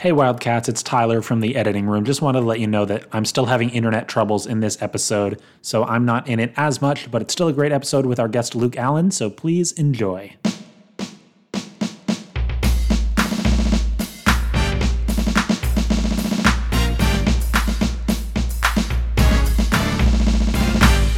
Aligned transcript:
Hey 0.00 0.12
Wildcats, 0.12 0.68
it's 0.68 0.80
Tyler 0.84 1.22
from 1.22 1.40
the 1.40 1.56
editing 1.56 1.86
room. 1.86 2.04
Just 2.04 2.22
wanted 2.22 2.38
to 2.40 2.46
let 2.46 2.60
you 2.60 2.68
know 2.68 2.84
that 2.84 3.06
I'm 3.10 3.24
still 3.24 3.46
having 3.46 3.68
internet 3.70 4.06
troubles 4.06 4.46
in 4.46 4.60
this 4.60 4.80
episode, 4.80 5.42
so 5.60 5.82
I'm 5.82 6.04
not 6.04 6.28
in 6.28 6.38
it 6.38 6.52
as 6.56 6.80
much, 6.80 7.10
but 7.10 7.20
it's 7.20 7.32
still 7.32 7.48
a 7.48 7.52
great 7.52 7.72
episode 7.72 8.06
with 8.06 8.20
our 8.20 8.28
guest 8.28 8.54
Luke 8.54 8.76
Allen, 8.76 9.10
so 9.10 9.28
please 9.28 9.72
enjoy. 9.72 10.36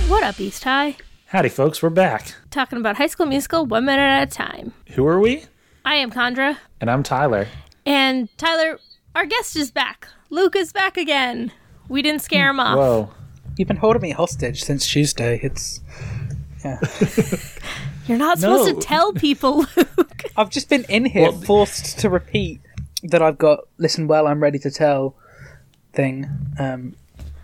What 0.08 0.24
up, 0.24 0.40
East 0.40 0.64
High? 0.64 0.96
Howdy, 1.26 1.50
folks, 1.50 1.82
we're 1.82 1.90
back. 1.90 2.34
Talking 2.50 2.78
about 2.78 2.96
High 2.96 3.08
School 3.08 3.26
Musical 3.26 3.66
one 3.66 3.84
minute 3.84 4.02
at 4.02 4.22
a 4.22 4.26
time. 4.30 4.72
Who 4.92 5.06
are 5.06 5.20
we? 5.20 5.44
I 5.84 5.96
am 5.96 6.10
Chandra, 6.10 6.58
And 6.80 6.90
I'm 6.90 7.02
Tyler. 7.02 7.46
And 7.90 8.28
Tyler, 8.38 8.78
our 9.16 9.26
guest 9.26 9.56
is 9.56 9.70
back. 9.72 10.06
Luke 10.30 10.54
is 10.54 10.72
back 10.72 10.96
again. 10.96 11.50
We 11.88 12.02
didn't 12.02 12.22
scare 12.22 12.50
him 12.50 12.60
off. 12.60 12.76
Whoa. 12.78 13.10
You've 13.58 13.66
been 13.68 13.76
holding 13.78 14.00
me 14.02 14.10
hostage 14.12 14.62
since 14.62 14.86
Tuesday. 14.86 15.40
It's 15.42 15.80
Yeah. 16.64 16.78
You're 18.06 18.18
not 18.18 18.38
supposed 18.38 18.72
No. 18.74 18.80
to 18.80 18.86
tell 18.86 19.12
people, 19.12 19.66
Luke. 19.76 20.22
I've 20.36 20.50
just 20.50 20.68
been 20.68 20.84
in 20.88 21.04
here 21.04 21.22
Well, 21.30 21.40
forced 21.40 21.98
to 22.00 22.08
repeat 22.08 22.60
that 23.02 23.22
I've 23.22 23.38
got 23.38 23.60
listen 23.78 24.06
well, 24.06 24.26
I'm 24.28 24.40
ready 24.40 24.58
to 24.60 24.70
tell 24.70 25.16
thing. 25.92 26.28
Um 26.58 26.94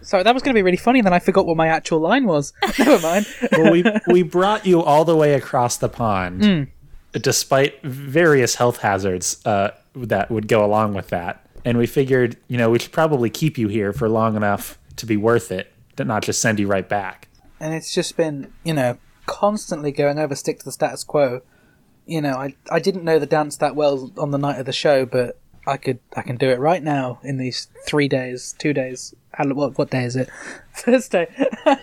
Sorry, 0.02 0.22
that 0.22 0.32
was 0.34 0.42
going 0.44 0.54
to 0.54 0.58
be 0.58 0.62
really 0.62 0.76
funny, 0.76 1.00
and 1.00 1.06
then 1.06 1.12
I 1.12 1.18
forgot 1.18 1.46
what 1.46 1.56
my 1.56 1.66
actual 1.66 1.98
line 1.98 2.26
was. 2.26 2.52
Never 2.78 3.00
mind. 3.02 3.26
Well, 3.50 3.72
we, 3.72 3.84
we 4.06 4.22
brought 4.22 4.64
you 4.64 4.80
all 4.80 5.04
the 5.04 5.16
way 5.16 5.34
across 5.34 5.78
the 5.78 5.88
pond, 5.88 6.68
despite 7.10 7.82
various 7.82 8.54
health 8.54 8.76
hazards 8.76 9.44
uh, 9.44 9.70
that 9.96 10.30
would 10.30 10.46
go 10.48 10.64
along 10.64 10.94
with 10.94 11.08
that. 11.08 11.42
And 11.64 11.78
we 11.78 11.86
figured, 11.86 12.36
you 12.48 12.56
know, 12.58 12.70
we 12.70 12.78
should 12.78 12.92
probably 12.92 13.28
keep 13.30 13.58
you 13.58 13.66
here 13.68 13.92
for 13.92 14.08
long 14.08 14.36
enough 14.36 14.78
to 14.96 15.06
be 15.06 15.16
worth 15.16 15.50
it, 15.50 15.72
to 15.96 16.04
not 16.04 16.22
just 16.22 16.40
send 16.40 16.60
you 16.60 16.66
right 16.68 16.88
back. 16.88 17.28
and 17.58 17.74
it's 17.74 17.92
just 17.92 18.16
been, 18.16 18.52
you 18.64 18.72
know, 18.74 18.98
constantly 19.26 19.90
going 19.90 20.18
over 20.18 20.34
stick 20.36 20.58
to 20.60 20.64
the 20.64 20.70
status 20.72 21.02
quo. 21.02 21.40
You 22.06 22.20
know, 22.20 22.34
I 22.36 22.54
I 22.70 22.78
didn't 22.78 23.02
know 23.02 23.18
the 23.18 23.26
dance 23.26 23.56
that 23.56 23.74
well 23.74 24.12
on 24.16 24.30
the 24.30 24.38
night 24.38 24.60
of 24.60 24.66
the 24.66 24.72
show, 24.72 25.04
but 25.06 25.40
I 25.66 25.76
could 25.76 25.98
I 26.16 26.22
can 26.22 26.36
do 26.36 26.48
it 26.50 26.60
right 26.60 26.82
now 26.82 27.18
in 27.24 27.38
these 27.38 27.66
three 27.84 28.06
days, 28.08 28.54
two 28.58 28.72
days. 28.72 29.12
How- 29.32 29.48
What 29.48 29.76
what 29.76 29.90
day 29.90 30.04
is 30.04 30.14
it? 30.14 30.28
Thursday. 30.74 31.26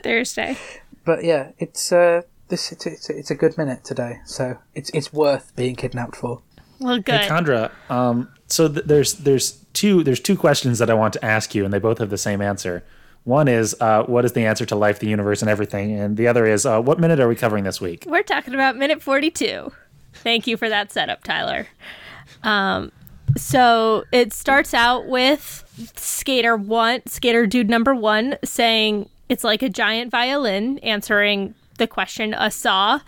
Thursday. 0.04 0.58
but 1.04 1.24
yeah, 1.26 1.52
it's 1.60 1.92
uh 1.92 2.22
this 2.48 2.72
it's, 2.72 2.86
it's, 2.86 3.10
it's 3.10 3.32
a 3.32 3.36
good 3.36 3.58
minute 3.58 3.84
today, 3.84 4.20
so 4.26 4.58
it's 4.76 4.90
it's 4.92 5.12
worth 5.12 5.54
being 5.58 5.76
kidnapped 5.76 6.16
for. 6.16 6.42
Well, 6.84 7.00
good. 7.00 7.22
Hey, 7.22 7.28
Chandra, 7.28 7.72
um, 7.90 8.30
so 8.48 8.68
th- 8.68 8.86
there's 8.86 9.14
there's 9.14 9.54
two 9.74 10.04
there's 10.04 10.20
two 10.20 10.38
questions 10.38 10.80
that 10.80 10.90
I 10.90 10.94
want 10.94 11.14
to 11.14 11.26
ask 11.26 11.56
you, 11.56 11.66
and 11.66 11.74
they 11.74 11.80
both 11.80 11.98
have 12.00 12.10
the 12.10 12.18
same 12.18 12.42
answer. 12.42 12.84
One 13.24 13.48
is 13.48 13.76
uh, 13.80 14.04
what 14.04 14.26
is 14.26 14.34
the 14.34 14.46
answer 14.46 14.66
to 14.66 14.76
life, 14.76 15.00
the 15.00 15.08
universe, 15.08 15.42
and 15.42 15.50
everything, 15.50 15.98
and 15.98 16.18
the 16.18 16.28
other 16.28 16.46
is 16.46 16.66
uh, 16.66 16.82
what 16.82 17.00
minute 17.00 17.20
are 17.20 17.28
we 17.28 17.36
covering 17.36 17.64
this 17.64 17.80
week? 17.80 18.04
We're 18.06 18.24
talking 18.24 18.54
about 18.54 18.76
minute 18.76 19.02
42. 19.02 19.72
Thank 20.16 20.46
you 20.46 20.58
for 20.58 20.70
that 20.70 20.92
setup, 20.92 21.24
Tyler. 21.24 21.68
Um, 22.44 22.92
so 23.38 24.04
it 24.12 24.34
starts 24.34 24.74
out 24.74 25.08
with 25.08 25.64
skater 25.96 26.56
one, 26.56 27.02
skater 27.08 27.48
dude 27.48 27.70
number 27.70 27.96
one 27.96 28.38
saying 28.44 29.10
it's 29.30 29.44
like 29.44 29.62
a 29.62 29.70
giant 29.70 30.12
violin, 30.12 30.78
answering 30.80 31.56
the 31.78 31.88
question 31.88 32.34
a 32.38 32.52
saw, 32.52 33.00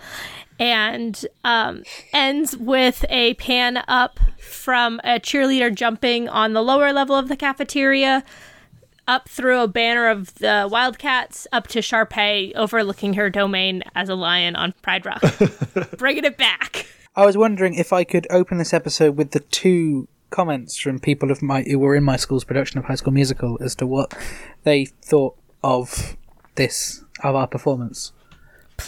and 0.59 1.25
um, 1.43 1.83
ends 2.13 2.55
with 2.55 3.05
a 3.09 3.33
pan 3.35 3.83
up 3.87 4.19
from 4.39 4.99
a 5.03 5.19
cheerleader 5.19 5.73
jumping 5.73 6.29
on 6.29 6.53
the 6.53 6.61
lower 6.61 6.93
level 6.93 7.15
of 7.15 7.27
the 7.27 7.35
cafeteria 7.35 8.23
up 9.07 9.29
through 9.29 9.61
a 9.61 9.67
banner 9.67 10.09
of 10.09 10.33
the 10.35 10.67
Wildcats 10.69 11.47
up 11.51 11.67
to 11.67 11.79
Sharpay 11.79 12.53
overlooking 12.55 13.13
her 13.13 13.29
domain 13.29 13.83
as 13.93 14.09
a 14.09 14.15
lion 14.15 14.55
on 14.55 14.73
Pride 14.81 15.05
Rock. 15.05 15.23
Bringing 15.97 16.25
it 16.25 16.37
back. 16.37 16.87
I 17.15 17.25
was 17.25 17.37
wondering 17.37 17.75
if 17.75 17.93
I 17.93 18.03
could 18.03 18.27
open 18.29 18.57
this 18.57 18.73
episode 18.73 19.15
with 19.15 19.31
the 19.31 19.39
two 19.39 20.07
comments 20.31 20.77
from 20.77 20.99
people 20.99 21.31
of 21.31 21.41
my 21.41 21.61
who 21.63 21.79
were 21.79 21.95
in 21.95 22.03
my 22.03 22.17
school's 22.17 22.43
production 22.43 22.79
of 22.79 22.85
High 22.85 22.95
School 22.95 23.13
Musical 23.13 23.57
as 23.61 23.75
to 23.75 23.87
what 23.87 24.13
they 24.63 24.85
thought 24.85 25.37
of 25.63 26.17
this 26.55 27.03
of 27.23 27.35
our 27.35 27.47
performance. 27.47 28.11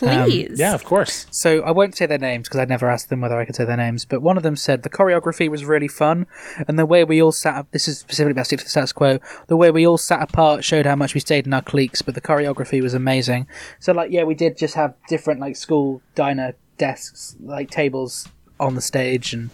Um, 0.01 0.25
Please. 0.25 0.59
Yeah, 0.59 0.73
of 0.73 0.83
course. 0.83 1.27
So 1.31 1.61
I 1.61 1.71
won't 1.71 1.95
say 1.95 2.05
their 2.05 2.17
names 2.17 2.47
because 2.47 2.59
I 2.59 2.65
never 2.65 2.89
asked 2.89 3.09
them 3.09 3.21
whether 3.21 3.39
I 3.39 3.45
could 3.45 3.55
say 3.55 3.65
their 3.65 3.77
names. 3.77 4.05
But 4.05 4.21
one 4.21 4.37
of 4.37 4.43
them 4.43 4.55
said 4.55 4.83
the 4.83 4.89
choreography 4.89 5.49
was 5.49 5.65
really 5.65 5.87
fun, 5.87 6.27
and 6.67 6.77
the 6.77 6.85
way 6.85 7.03
we 7.03 7.21
all 7.21 7.31
sat. 7.31 7.55
up 7.55 7.71
This 7.71 7.87
is 7.87 7.99
specifically 7.99 8.31
about 8.31 8.45
stick 8.45 8.59
to 8.59 8.65
the 8.65 8.69
status 8.69 8.91
quo. 8.91 9.19
The 9.47 9.57
way 9.57 9.71
we 9.71 9.87
all 9.87 9.97
sat 9.97 10.21
apart 10.21 10.63
showed 10.63 10.85
how 10.85 10.95
much 10.95 11.13
we 11.13 11.19
stayed 11.19 11.47
in 11.47 11.53
our 11.53 11.61
cliques. 11.61 12.01
But 12.01 12.15
the 12.15 12.21
choreography 12.21 12.81
was 12.81 12.93
amazing. 12.93 13.47
So 13.79 13.93
like, 13.93 14.11
yeah, 14.11 14.23
we 14.23 14.35
did 14.35 14.57
just 14.57 14.75
have 14.75 14.93
different 15.07 15.39
like 15.39 15.55
school 15.55 16.01
diner 16.15 16.55
desks, 16.77 17.35
like 17.41 17.69
tables 17.71 18.27
on 18.59 18.75
the 18.75 18.81
stage, 18.81 19.33
and 19.33 19.49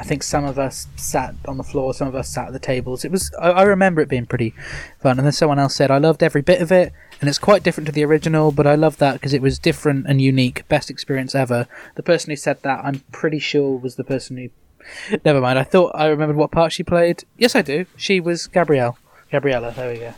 I 0.00 0.02
think 0.02 0.22
some 0.22 0.46
of 0.46 0.58
us 0.58 0.86
sat 0.96 1.34
on 1.46 1.58
the 1.58 1.62
floor, 1.62 1.92
some 1.92 2.08
of 2.08 2.14
us 2.14 2.30
sat 2.30 2.46
at 2.46 2.52
the 2.54 2.58
tables. 2.58 3.04
It 3.04 3.10
was 3.10 3.30
I, 3.38 3.50
I 3.50 3.62
remember 3.64 4.00
it 4.00 4.08
being 4.08 4.24
pretty 4.24 4.54
fun. 4.98 5.18
And 5.18 5.26
then 5.26 5.32
someone 5.32 5.58
else 5.58 5.74
said 5.74 5.90
I 5.90 5.98
loved 5.98 6.22
every 6.22 6.40
bit 6.40 6.62
of 6.62 6.72
it, 6.72 6.94
and 7.20 7.28
it's 7.28 7.38
quite 7.38 7.62
different 7.62 7.86
to 7.86 7.92
the 7.92 8.02
original, 8.04 8.50
but 8.50 8.66
I 8.66 8.76
love 8.76 8.96
that 8.96 9.12
because 9.14 9.34
it 9.34 9.42
was 9.42 9.58
different 9.58 10.06
and 10.08 10.22
unique. 10.22 10.66
Best 10.68 10.88
experience 10.88 11.34
ever. 11.34 11.66
The 11.96 12.02
person 12.02 12.30
who 12.30 12.36
said 12.36 12.62
that, 12.62 12.82
I'm 12.82 13.00
pretty 13.12 13.38
sure, 13.38 13.76
was 13.76 13.96
the 13.96 14.04
person 14.04 14.38
who. 14.38 15.18
Never 15.24 15.42
mind. 15.42 15.58
I 15.58 15.64
thought 15.64 15.92
I 15.94 16.06
remembered 16.06 16.36
what 16.36 16.50
part 16.50 16.72
she 16.72 16.82
played. 16.82 17.24
Yes, 17.36 17.54
I 17.54 17.60
do. 17.60 17.84
She 17.94 18.20
was 18.20 18.46
Gabrielle. 18.46 18.96
Gabriella. 19.30 19.74
There 19.76 19.92
we 19.92 19.98
go. 19.98 20.14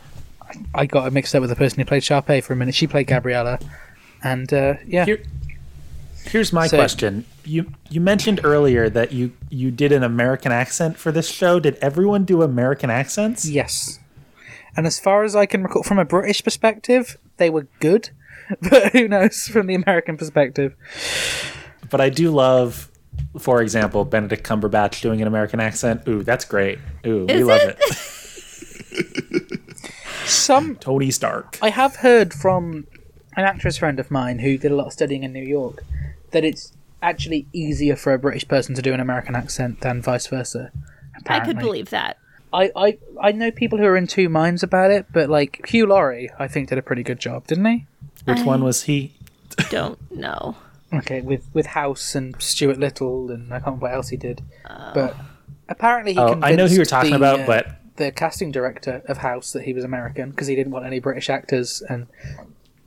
I, 0.73 0.85
got 0.85 1.11
mixed 1.11 1.35
up 1.35 1.41
with 1.41 1.49
the 1.49 1.57
person 1.57 1.79
who 1.79 1.85
played 1.85 2.03
Sharpay 2.03 2.41
for 2.41 2.53
a 2.53 2.55
minute. 2.55 2.75
She 2.75 2.87
played 2.87 3.07
Gabriella, 3.07 3.59
and 4.23 4.53
uh, 4.53 4.75
yeah. 4.85 5.03
Here, 5.03 5.23
here's 6.25 6.51
my 6.53 6.67
So- 6.67 6.77
question. 6.77 7.25
You 7.45 7.71
you 7.89 7.99
mentioned 8.01 8.39
earlier 8.43 8.89
that 8.89 9.11
you 9.11 9.31
you 9.49 9.69
did 9.71 9.91
an 9.91 10.03
American 10.03 10.51
accent 10.51 10.97
for 10.97 11.11
this 11.11 11.27
show. 11.29 11.59
Did 11.59 11.75
everyone 11.81 12.23
do 12.25 12.41
American 12.41 12.89
accents? 12.89 13.45
Yes. 13.45 13.99
And 14.75 14.87
as 14.87 14.99
far 14.99 15.23
as 15.23 15.35
I 15.35 15.45
can 15.45 15.61
recall, 15.63 15.83
from 15.83 15.99
a 15.99 16.05
British 16.05 16.43
perspective, 16.43 17.17
they 17.37 17.49
were 17.49 17.67
good. 17.79 18.09
But 18.69 18.91
who 18.91 19.07
knows 19.07 19.47
from 19.47 19.67
the 19.67 19.75
American 19.75 20.17
perspective? 20.17 20.75
But 21.89 22.01
I 22.01 22.09
do 22.09 22.29
love, 22.31 22.89
for 23.39 23.61
example, 23.61 24.03
Benedict 24.03 24.43
Cumberbatch 24.45 25.01
doing 25.01 25.21
an 25.21 25.27
American 25.29 25.59
accent. 25.61 26.01
Ooh, 26.09 26.23
that's 26.23 26.43
great. 26.43 26.77
Ooh, 27.07 27.25
we 27.25 27.33
Is 27.35 27.47
love 27.47 27.61
it? 27.61 27.77
it. 28.91 29.59
Some 30.25 30.75
Tony 30.75 31.11
Stark. 31.11 31.57
I 31.61 31.69
have 31.69 31.97
heard 31.97 32.33
from 32.33 32.85
an 33.35 33.45
actress 33.45 33.77
friend 33.77 33.99
of 33.99 34.11
mine 34.11 34.39
who 34.39 34.57
did 34.57 34.71
a 34.71 34.75
lot 34.75 34.87
of 34.87 34.93
studying 34.93 35.23
in 35.23 35.33
New 35.33 35.43
York 35.43 35.83
that 36.33 36.43
it's 36.43 36.73
actually 37.01 37.47
easier 37.53 37.95
for 37.95 38.13
a 38.13 38.19
British 38.19 38.47
person 38.47 38.75
to 38.75 38.81
do 38.81 38.93
an 38.93 38.99
American 38.99 39.35
accent 39.35 39.81
than 39.81 40.01
vice 40.01 40.27
versa. 40.27 40.71
I 41.27 41.39
could 41.39 41.57
believe 41.57 41.89
that. 41.91 42.17
I, 42.51 42.71
I 42.75 42.97
I 43.21 43.31
know 43.31 43.49
people 43.49 43.79
who 43.79 43.85
are 43.85 43.97
in 43.97 44.05
two 44.05 44.29
minds 44.29 44.61
about 44.61 44.91
it, 44.91 45.07
but 45.11 45.29
like 45.29 45.65
Hugh 45.67 45.87
Laurie, 45.87 46.29
I 46.37 46.47
think 46.47 46.69
did 46.69 46.77
a 46.77 46.83
pretty 46.83 47.01
good 47.01 47.19
job, 47.19 47.47
didn't 47.47 47.65
he? 47.65 47.87
Which 48.25 48.39
I- 48.39 48.43
one 48.43 48.63
was 48.63 48.83
he? 48.83 49.13
Don't 49.69 49.99
know. 50.11 50.55
Okay, 50.93 51.21
with 51.21 51.47
with 51.53 51.67
House 51.67 52.13
and 52.13 52.39
Stuart 52.39 52.77
Little, 52.77 53.31
and 53.31 53.51
I 53.51 53.57
can't 53.57 53.65
remember 53.65 53.83
what 53.87 53.93
else 53.95 54.09
he 54.09 54.17
did. 54.17 54.43
Oh. 54.69 54.91
But 54.93 55.15
apparently, 55.67 56.13
he 56.13 56.19
Oh, 56.19 56.39
I 56.43 56.55
know 56.55 56.67
who 56.67 56.75
you're 56.75 56.85
talking 56.85 57.11
the, 57.11 57.17
about, 57.17 57.39
uh, 57.41 57.45
but 57.47 57.79
the 57.95 58.11
casting 58.11 58.51
director 58.51 59.01
of 59.07 59.17
House 59.17 59.51
that 59.53 59.63
he 59.63 59.73
was 59.73 59.83
American 59.83 60.29
because 60.29 60.47
he 60.47 60.55
didn't 60.55 60.71
want 60.71 60.85
any 60.85 60.99
British 60.99 61.29
actors, 61.31 61.81
and 61.89 62.05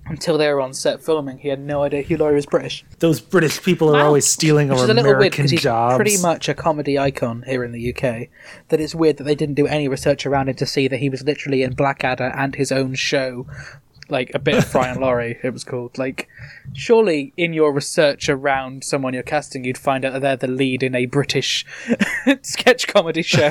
until 0.09 0.39
they 0.39 0.49
were 0.53 0.61
on 0.61 0.73
set 0.73 1.03
filming, 1.03 1.39
he 1.39 1.49
had 1.49 1.61
no 1.61 1.83
idea 1.83 2.03
Hugh 2.03 2.17
Laurie 2.17 2.35
was 2.37 2.47
British. 2.47 2.85
those 3.01 3.21
British 3.21 3.63
people 3.63 3.89
are 3.91 3.99
Wow. 3.99 4.07
always 4.07 4.27
stealing 4.27 4.69
Which 4.69 4.79
our 4.79 4.85
is 4.85 4.91
a 4.91 4.95
little 4.95 5.05
weird 5.05 5.17
American 5.19 5.43
because 5.45 5.51
he's 5.51 5.63
jobs. 5.63 5.97
pretty 5.97 6.17
much 6.19 6.49
a 6.49 6.55
comedy 6.55 6.99
icon 6.99 7.43
here 7.47 7.65
in 7.65 7.73
the 7.73 7.91
UK. 7.95 8.29
That 8.69 8.81
it's 8.81 8.95
weird 8.95 9.17
that 9.19 9.25
they 9.25 9.35
didn't 9.35 9.55
do 9.57 9.67
any 9.67 9.89
research 9.89 10.25
around 10.27 10.49
him 10.49 10.55
to 10.57 10.67
see 10.67 10.89
that 10.89 10.99
he 10.99 11.09
was 11.09 11.23
literally 11.25 11.63
in 11.63 11.75
Blackadder 11.75 12.33
and 12.37 12.55
his 12.55 12.71
own 12.71 12.95
show, 12.95 13.47
like 14.09 14.31
a 14.35 14.39
bit 14.39 14.55
of 14.59 14.65
Fry 14.65 14.89
and 14.89 15.01
Laurie. 15.01 15.39
It 15.43 15.53
was 15.53 15.65
called. 15.65 15.99
Like, 15.99 16.29
surely 16.73 17.33
in 17.37 17.53
your 17.53 17.73
research 17.73 18.29
around 18.29 18.85
someone 18.85 19.13
you're 19.15 19.23
casting, 19.25 19.65
you'd 19.65 19.77
find 19.79 20.05
out 20.05 20.13
that 20.13 20.23
they're 20.23 20.37
the 20.37 20.47
lead 20.47 20.83
in 20.85 20.95
a 20.95 21.07
British 21.07 21.67
sketch 22.43 22.87
comedy 22.87 23.23
show. 23.23 23.51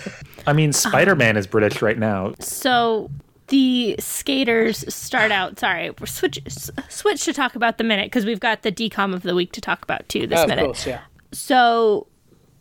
I 0.46 0.52
mean, 0.52 0.70
ah. 0.70 0.72
Spider 0.72 1.14
Man 1.14 1.36
is 1.36 1.46
British 1.46 1.80
right 1.82 1.98
now. 1.98 2.34
So 2.40 3.10
the 3.48 3.96
skaters 3.98 4.84
start 4.92 5.32
out. 5.32 5.58
Sorry, 5.58 5.90
we're 5.90 6.06
switch 6.06 6.40
switch 6.88 7.24
to 7.24 7.32
talk 7.32 7.54
about 7.54 7.78
the 7.78 7.84
minute 7.84 8.06
because 8.06 8.24
we've 8.24 8.40
got 8.40 8.62
the 8.62 8.72
DCOM 8.72 9.14
of 9.14 9.22
the 9.22 9.34
week 9.34 9.52
to 9.52 9.60
talk 9.60 9.82
about 9.82 10.08
too 10.08 10.26
this 10.26 10.40
of 10.40 10.48
minute. 10.48 10.64
course, 10.64 10.86
yeah. 10.86 11.00
So 11.32 12.06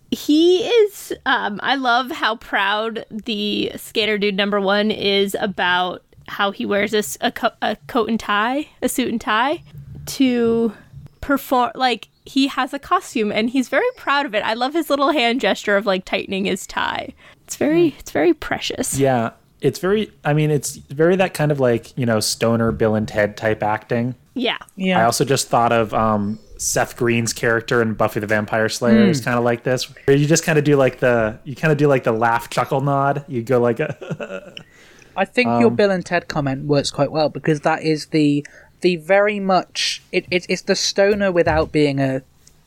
he 0.09 0.63
is 0.63 1.13
um 1.25 1.59
I 1.63 1.75
love 1.75 2.11
how 2.11 2.35
proud 2.35 3.05
the 3.09 3.71
skater 3.77 4.17
dude 4.17 4.35
number 4.35 4.59
1 4.59 4.91
is 4.91 5.35
about 5.39 6.03
how 6.27 6.51
he 6.51 6.65
wears 6.65 6.91
this 6.91 7.17
a, 7.21 7.31
co- 7.31 7.51
a 7.61 7.77
coat 7.87 8.09
and 8.09 8.19
tie, 8.19 8.67
a 8.81 8.89
suit 8.89 9.09
and 9.09 9.19
tie 9.21 9.63
to 10.05 10.73
perform 11.21 11.71
like 11.75 12.09
he 12.25 12.47
has 12.47 12.73
a 12.73 12.79
costume 12.79 13.31
and 13.31 13.49
he's 13.49 13.69
very 13.69 13.89
proud 13.97 14.25
of 14.25 14.35
it. 14.35 14.43
I 14.43 14.53
love 14.53 14.73
his 14.73 14.89
little 14.89 15.11
hand 15.11 15.41
gesture 15.41 15.75
of 15.77 15.85
like 15.85 16.05
tightening 16.05 16.45
his 16.45 16.67
tie. 16.67 17.13
It's 17.45 17.55
very 17.55 17.95
it's 17.99 18.11
very 18.11 18.33
precious. 18.33 18.97
Yeah, 18.97 19.31
it's 19.61 19.79
very. 19.79 20.11
I 20.23 20.33
mean, 20.33 20.51
it's 20.51 20.75
very 20.75 21.15
that 21.17 21.33
kind 21.33 21.51
of 21.51 21.59
like 21.59 21.97
you 21.97 22.05
know 22.05 22.19
stoner 22.19 22.71
Bill 22.71 22.95
and 22.95 23.07
Ted 23.07 23.37
type 23.37 23.63
acting. 23.63 24.15
Yeah. 24.33 24.57
Yeah. 24.75 24.99
I 24.99 25.03
also 25.03 25.25
just 25.25 25.49
thought 25.49 25.71
of 25.73 25.93
um, 25.93 26.39
Seth 26.57 26.95
Green's 26.95 27.33
character 27.33 27.81
in 27.81 27.93
Buffy 27.95 28.19
the 28.21 28.27
Vampire 28.27 28.69
Slayer 28.69 29.03
is 29.03 29.19
kind 29.19 29.37
of 29.37 29.43
like 29.43 29.63
this, 29.63 29.83
where 30.07 30.15
you 30.15 30.25
just 30.25 30.43
kind 30.45 30.57
of 30.57 30.63
do 30.63 30.75
like 30.77 30.99
the 30.99 31.37
you 31.43 31.55
kind 31.55 31.71
of 31.71 31.77
do 31.77 31.87
like 31.87 32.03
the 32.03 32.11
laugh 32.13 32.49
chuckle 32.49 32.81
nod. 32.81 33.25
You 33.27 33.43
go 33.43 33.59
like 33.59 33.79
a 33.79 34.55
I 35.17 35.25
think 35.25 35.49
Um, 35.49 35.59
your 35.61 35.69
Bill 35.71 35.91
and 35.91 36.05
Ted 36.05 36.27
comment 36.29 36.65
works 36.65 36.91
quite 36.91 37.11
well 37.11 37.27
because 37.29 37.61
that 37.61 37.83
is 37.83 38.07
the 38.07 38.45
the 38.79 38.95
very 38.95 39.39
much 39.39 40.01
it, 40.11 40.25
it 40.31 40.45
it's 40.49 40.61
the 40.63 40.75
stoner 40.75 41.31
without 41.31 41.71
being 41.71 41.99
a 41.99 42.21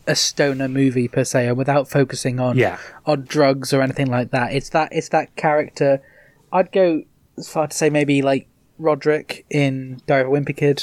a 0.07 0.15
stoner 0.15 0.69
movie 0.69 1.09
per 1.09 1.25
se, 1.25 1.49
or 1.49 1.55
without 1.55 1.89
focusing 1.89 2.39
on 2.39 2.59
Yeah. 2.59 2.77
on 3.07 3.23
drugs 3.23 3.73
or 3.73 3.81
anything 3.81 4.09
like 4.11 4.33
that. 4.33 4.53
It's 4.53 4.69
that 4.69 4.91
it's 4.93 5.09
that 5.09 5.35
character. 5.37 6.03
I'd 6.55 6.73
go 6.73 7.03
as 7.37 7.49
far 7.49 7.67
to 7.67 7.77
say 7.77 7.91
maybe 7.91 8.23
like 8.23 8.49
Rodrick 8.81 9.45
in 9.51 10.01
Diary 10.07 10.23
of 10.23 10.29
a 10.29 10.31
Wimpy 10.31 10.57
Kid. 10.57 10.83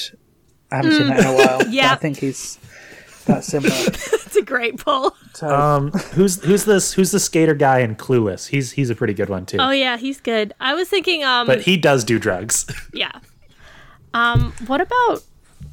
I 0.71 0.75
haven't 0.77 0.91
seen 0.91 1.07
that 1.07 1.19
in 1.21 1.25
a 1.25 1.33
while. 1.33 1.67
Yeah. 1.71 1.93
I 1.93 1.95
think 1.95 2.17
he's 2.17 2.59
that 3.25 3.43
similar. 3.43 3.73
It's 4.31 4.37
a 4.37 4.41
great 4.43 4.77
pull. 4.77 5.13
So, 5.33 5.49
um, 5.49 5.91
who's 5.91 6.41
who's 6.41 6.63
this 6.63 6.93
who's 6.93 7.11
the 7.11 7.19
skater 7.19 7.53
guy 7.53 7.79
in 7.79 7.97
Clueless? 7.97 8.47
He's 8.47 8.71
he's 8.71 8.89
a 8.89 8.95
pretty 8.95 9.13
good 9.13 9.27
one 9.27 9.45
too. 9.45 9.57
Oh 9.59 9.71
yeah, 9.71 9.97
he's 9.97 10.21
good. 10.21 10.53
I 10.61 10.73
was 10.73 10.87
thinking 10.87 11.21
um 11.25 11.47
but 11.47 11.61
he 11.63 11.75
does 11.75 12.05
do 12.05 12.17
drugs. 12.17 12.65
yeah. 12.93 13.11
Um 14.13 14.53
what 14.67 14.79
about 14.79 15.23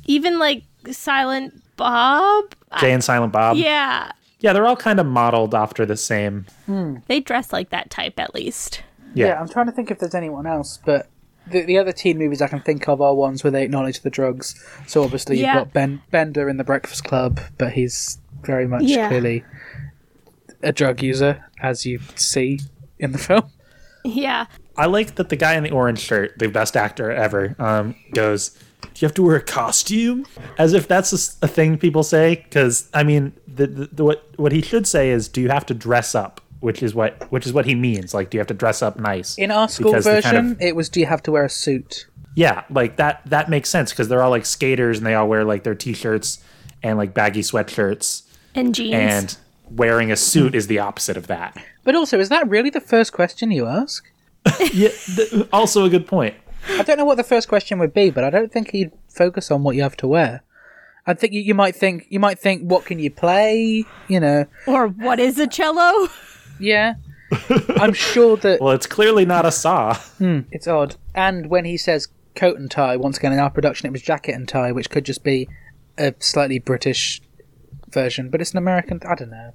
even 0.06 0.41
like 0.41 0.65
Silent 0.91 1.62
Bob? 1.77 2.53
Jay 2.81 2.93
and 2.93 3.05
Silent 3.05 3.33
Bob. 3.33 3.56
Yeah. 3.56 4.11
yeah, 4.41 4.53
they're 4.53 4.67
all 4.67 4.75
kind 4.77 4.99
of 4.99 5.06
modeled 5.06 5.55
after 5.55 5.87
the 5.87 5.97
same. 5.97 6.47
They 7.06 7.21
dress 7.21 7.53
like 7.53 7.71
that 7.71 7.91
type 7.91 8.19
at 8.19 8.35
least. 8.35 8.83
Yeah. 9.14 9.26
Yeah, 9.28 9.40
I'm 9.40 9.49
trying 9.49 9.66
to 9.66 9.72
think 9.72 9.90
if 9.90 9.99
there's 9.99 10.14
anyone 10.14 10.46
else, 10.46 10.78
but 10.84 11.08
the, 11.50 11.62
the 11.62 11.78
other 11.78 11.93
teen 11.93 12.19
movies 12.19 12.43
I 12.43 12.49
can 12.49 12.60
think 12.60 12.88
of 12.88 13.00
are 13.00 13.14
ones 13.14 13.43
where 13.43 13.50
they 13.50 13.62
acknowledge 13.62 14.00
the 14.00 14.10
drugs. 14.10 14.55
So 14.87 15.02
obviously 15.02 15.40
Yeah. 15.40 15.55
you've 15.55 15.64
got 15.64 15.72
Ben 15.72 16.02
Bender 16.10 16.49
in 16.49 16.56
The 16.58 16.64
Breakfast 16.64 17.05
Club, 17.05 17.40
but 17.56 17.72
he's 17.72 18.19
very 18.43 18.66
much 18.69 18.82
Yeah. 18.84 19.08
clearly 19.08 19.44
a 20.62 20.72
drug 20.72 21.02
user, 21.02 21.44
as 21.60 21.87
you 21.87 22.00
see 22.16 22.60
in 22.99 23.12
the 23.12 23.19
film. 23.28 23.50
Yeah. 24.05 24.46
I 24.76 24.87
like 24.87 25.14
that 25.16 25.28
the 25.28 25.37
guy 25.37 25.54
in 25.54 25.62
the 25.64 25.70
orange 25.70 26.00
shirt, 26.00 26.38
the 26.38 26.49
best 26.49 26.76
actor 26.76 27.11
ever, 27.11 27.54
um, 27.58 27.94
goes, 28.14 28.50
"Do 28.82 28.88
you 28.96 29.06
have 29.06 29.14
to 29.14 29.22
wear 29.22 29.37
a 29.37 29.40
costume?" 29.43 30.25
As 30.56 30.72
if 30.72 30.87
that's 30.87 31.12
a 31.12 31.16
s- 31.16 31.37
a, 31.43 31.49
thing 31.49 31.78
people 31.78 32.02
say. 32.04 32.37
Because 32.37 32.88
I 32.94 33.02
mean, 33.02 33.32
the, 33.49 33.66
the, 33.66 33.87
the 33.87 34.04
what 34.04 34.28
what 34.37 34.52
he 34.52 34.62
should 34.62 34.87
say 34.87 35.11
is, 35.11 35.26
"Do 35.28 35.40
you 35.40 35.49
have 35.49 35.66
to 35.66 35.75
dress 35.75 36.14
up?" 36.14 36.40
Which 36.60 36.82
is 36.82 36.94
what 36.94 37.31
which 37.31 37.46
is 37.46 37.52
what 37.52 37.66
he 37.66 37.75
means. 37.75 38.12
Like, 38.14 38.31
do 38.31 38.37
you 38.37 38.40
have 38.40 38.49
to 38.49 38.55
dress 38.55 38.82
up 38.82 38.99
nice? 38.99 39.37
In 39.38 39.50
our 39.52 39.69
school 39.69 39.93
Because 39.93 40.05
version, 40.05 40.31
kind 40.31 40.52
of- 40.52 40.60
it 40.60 40.75
was 40.75 40.88
do 40.88 40.99
you 41.00 41.06
have 41.06 41.22
to 41.25 41.32
wear 41.32 41.44
a 41.44 41.50
suit? 41.50 42.06
yeah, 42.34 42.64
like 42.70 42.96
that 42.96 43.20
that 43.26 43.49
makes 43.49 43.69
sense 43.69 43.90
because 43.93 44.08
they're 44.08 44.22
all 44.22 44.31
like 44.31 44.44
skaters 44.46 44.99
and 44.99 45.06
they 45.06 45.14
all 45.14 45.28
wear 45.28 45.44
like 45.44 45.62
their 45.64 45.75
t-shirts 45.75 46.43
and 46.82 46.96
like 46.99 47.14
baggy 47.14 47.43
sweatshirts, 47.43 48.22
And 48.55 48.75
jeans. 48.75 48.94
and 48.94 49.37
wearing 49.70 50.10
a 50.12 50.16
suit 50.16 50.55
is 50.55 50.66
the 50.66 50.78
opposite 50.78 51.16
of 51.16 51.26
that. 51.28 51.56
But 51.84 51.94
also, 51.94 52.19
is 52.20 52.28
that 52.28 52.49
really 52.49 52.70
the 52.70 52.81
first 52.81 53.12
question 53.12 53.50
you 53.50 53.66
ask? 53.66 54.04
Yeah, 54.72 54.90
th- 55.16 55.49
also 55.52 55.84
a 55.84 55.88
good 55.90 56.06
point. 56.06 56.34
I 56.70 56.82
don't 56.82 56.96
know 56.99 57.04
what 57.04 57.16
the 57.16 57.25
first 57.25 57.49
question 57.49 57.78
would 57.78 57.94
be, 57.94 58.11
but 58.11 58.25
I 58.25 58.31
don't 58.31 58.52
think 58.52 58.70
he'd 58.72 58.90
focus 59.08 59.50
on 59.50 59.62
what 59.62 59.75
you 59.76 59.82
have 59.82 59.96
to 59.99 60.06
wear. 60.08 60.43
I 61.06 61.14
think 61.14 61.32
you, 61.32 61.40
you 61.40 61.54
might 61.54 61.75
think 61.76 62.06
you 62.11 62.20
might 62.20 62.38
think, 62.38 62.62
what 62.62 62.84
can 62.84 62.99
you 62.99 63.11
play? 63.11 63.84
You 64.08 64.20
know, 64.20 64.46
or 64.66 64.88
what 64.88 65.19
is 65.20 65.38
a 65.38 65.46
cello? 65.46 66.08
yeah. 66.58 66.94
I'm 67.76 67.93
sure 67.93 68.37
that 68.38 68.58
Well, 68.60 68.72
it's 68.72 68.87
clearly 68.87 69.25
not 69.26 69.44
a 69.44 69.52
saw. 69.52 69.99
it's 70.19 70.66
odd. 70.66 70.96
And 71.14 71.50
when 71.50 71.64
he 71.64 71.76
says 71.76 72.08
coat 72.34 72.58
and 72.58 72.70
tie, 72.70 72.96
once 72.96 73.19
again 73.19 73.32
in 73.32 73.38
our 73.38 73.50
production, 73.50 73.87
it 73.87 73.93
was 73.93 74.00
jacket 74.02 74.32
and 74.34 74.49
tie, 74.49 74.72
which 74.72 74.88
could 74.90 75.05
just 75.05 75.22
be 75.25 75.49
a 75.99 76.14
slightly 76.20 76.58
British 76.58 77.20
version, 77.90 78.31
but 78.31 78.40
it's 78.40 78.52
an 78.52 78.58
American. 78.58 79.00
I 79.06 79.14
don't 79.14 79.31
know. 79.31 79.52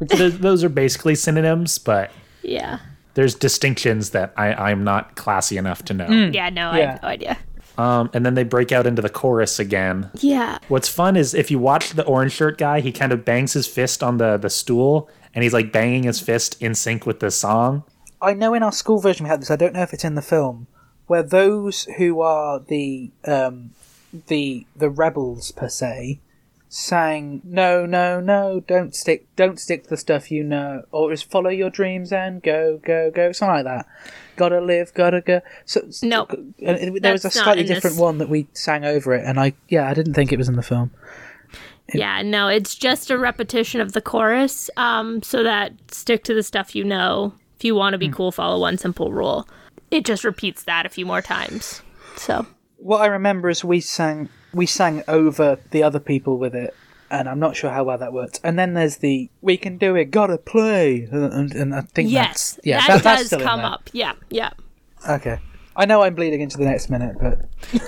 Those 0.00 0.64
are 0.64 0.68
basically 0.68 1.14
synonyms, 1.14 1.78
but 1.78 2.10
Yeah. 2.42 2.78
there's 3.14 3.34
distinctions 3.34 4.10
that 4.10 4.32
I, 4.36 4.52
I'm 4.54 4.82
not 4.84 5.14
classy 5.16 5.56
enough 5.58 5.84
to 5.86 5.94
know. 5.94 6.08
Yeah, 6.32 6.48
no, 6.50 6.70
I 6.70 6.80
have 6.80 7.02
no 7.02 7.08
idea. 7.08 7.38
Um, 7.78 8.10
and 8.12 8.24
then 8.26 8.34
they 8.34 8.44
break 8.44 8.70
out 8.72 8.86
into 8.86 9.00
the 9.00 9.08
chorus 9.08 9.58
again. 9.58 10.10
Yeah. 10.20 10.58
What's 10.68 10.88
fun 10.88 11.16
is 11.16 11.32
if 11.34 11.50
you 11.50 11.58
watch 11.58 11.90
the 11.90 12.04
orange 12.04 12.32
shirt 12.32 12.58
guy, 12.58 12.80
he 12.80 12.92
kind 12.92 13.12
of 13.12 13.24
bangs 13.24 13.54
his 13.54 13.66
fist 13.66 14.02
on 14.02 14.18
the, 14.18 14.36
the 14.36 14.50
stool 14.50 15.08
and 15.34 15.42
he's 15.42 15.52
like 15.52 15.72
banging 15.72 16.04
his 16.04 16.20
fist 16.20 16.60
in 16.60 16.74
sync 16.74 17.06
with 17.06 17.20
the 17.20 17.30
song. 17.30 17.84
I 18.20 18.34
know 18.34 18.54
in 18.54 18.62
our 18.62 18.72
school 18.72 19.00
version 19.00 19.24
we 19.24 19.30
had 19.30 19.40
this. 19.40 19.50
I 19.50 19.56
don't 19.56 19.74
know 19.74 19.82
if 19.82 19.92
it's 19.92 20.04
in 20.04 20.14
the 20.14 20.22
film, 20.22 20.66
where 21.06 21.22
those 21.22 21.84
who 21.98 22.20
are 22.20 22.60
the 22.60 23.10
um, 23.26 23.70
the 24.28 24.66
the 24.76 24.90
rebels 24.90 25.50
per 25.52 25.68
se 25.68 26.20
sang 26.74 27.42
no 27.44 27.84
no 27.84 28.18
no 28.18 28.58
don't 28.66 28.94
stick 28.94 29.26
don't 29.36 29.60
stick 29.60 29.82
to 29.82 29.90
the 29.90 29.96
stuff 29.96 30.30
you 30.30 30.42
know 30.42 30.82
or 30.90 31.10
just 31.10 31.30
follow 31.30 31.50
your 31.50 31.68
dreams 31.68 32.10
and 32.10 32.42
go 32.42 32.80
go 32.82 33.10
go 33.10 33.30
something 33.30 33.56
like 33.56 33.64
that 33.66 33.86
gotta 34.36 34.58
live 34.58 34.90
gotta 34.94 35.20
go 35.20 35.42
so 35.66 35.82
so- 35.90 36.06
No, 36.06 36.26
and 36.64 36.96
there 37.02 37.12
was 37.12 37.26
a 37.26 37.30
slightly 37.30 37.60
in 37.60 37.66
this. 37.66 37.76
different 37.76 37.98
one 37.98 38.16
that 38.18 38.30
we 38.30 38.46
sang 38.54 38.86
over 38.86 39.12
it 39.12 39.22
and 39.22 39.38
i 39.38 39.52
yeah 39.68 39.86
i 39.86 39.92
didn't 39.92 40.14
think 40.14 40.32
it 40.32 40.38
was 40.38 40.48
in 40.48 40.56
the 40.56 40.62
film 40.62 40.90
Yeah, 41.94 42.22
no, 42.22 42.48
it's 42.48 42.74
just 42.74 43.10
a 43.10 43.18
repetition 43.18 43.80
of 43.80 43.92
the 43.92 44.00
chorus. 44.00 44.70
Um, 44.76 45.22
so 45.22 45.42
that 45.42 45.72
stick 45.90 46.24
to 46.24 46.34
the 46.34 46.42
stuff 46.42 46.74
you 46.74 46.84
know. 46.84 47.34
If 47.58 47.64
you 47.64 47.74
want 47.74 47.92
to 47.94 47.98
be 47.98 48.06
Hmm. 48.08 48.12
cool, 48.14 48.32
follow 48.32 48.60
one 48.60 48.78
simple 48.78 49.12
rule. 49.12 49.46
It 49.90 50.04
just 50.04 50.24
repeats 50.24 50.64
that 50.64 50.86
a 50.86 50.88
few 50.88 51.04
more 51.06 51.20
times. 51.22 51.82
So 52.16 52.46
what 52.78 53.00
i 53.00 53.06
remember 53.06 53.48
is 53.48 53.62
we 53.64 53.78
sang 53.80 54.28
we 54.52 54.66
sang 54.66 55.04
over 55.06 55.56
the 55.70 55.84
other 55.84 56.00
people 56.00 56.36
with 56.36 56.52
it 56.52 56.74
and 57.12 57.28
i'm 57.28 57.38
not 57.38 57.54
sure 57.54 57.70
how 57.70 57.84
well 57.84 57.96
that 57.96 58.12
worked 58.12 58.40
and 58.42 58.58
then 58.58 58.74
there's 58.74 58.96
the 58.96 59.30
we 59.40 59.56
can 59.56 59.78
do 59.78 59.94
it 59.94 60.06
gotta 60.06 60.36
play 60.36 61.06
and, 61.12 61.52
and 61.54 61.72
i 61.76 61.80
think 61.80 62.10
yes, 62.10 62.54
that's 62.54 62.66
yeah 62.66 62.84
that, 62.88 63.02
that- 63.04 63.18
does 63.30 63.40
come 63.40 63.60
up. 63.60 63.88
Yeah, 63.92 64.14
yeah, 64.30 64.50
okay 65.08 65.38
i 65.76 65.84
know 65.86 66.02
i'm 66.02 66.16
bleeding 66.16 66.40
into 66.40 66.58
the 66.58 66.64
next 66.64 66.90
minute 66.90 67.16
but 67.20 67.42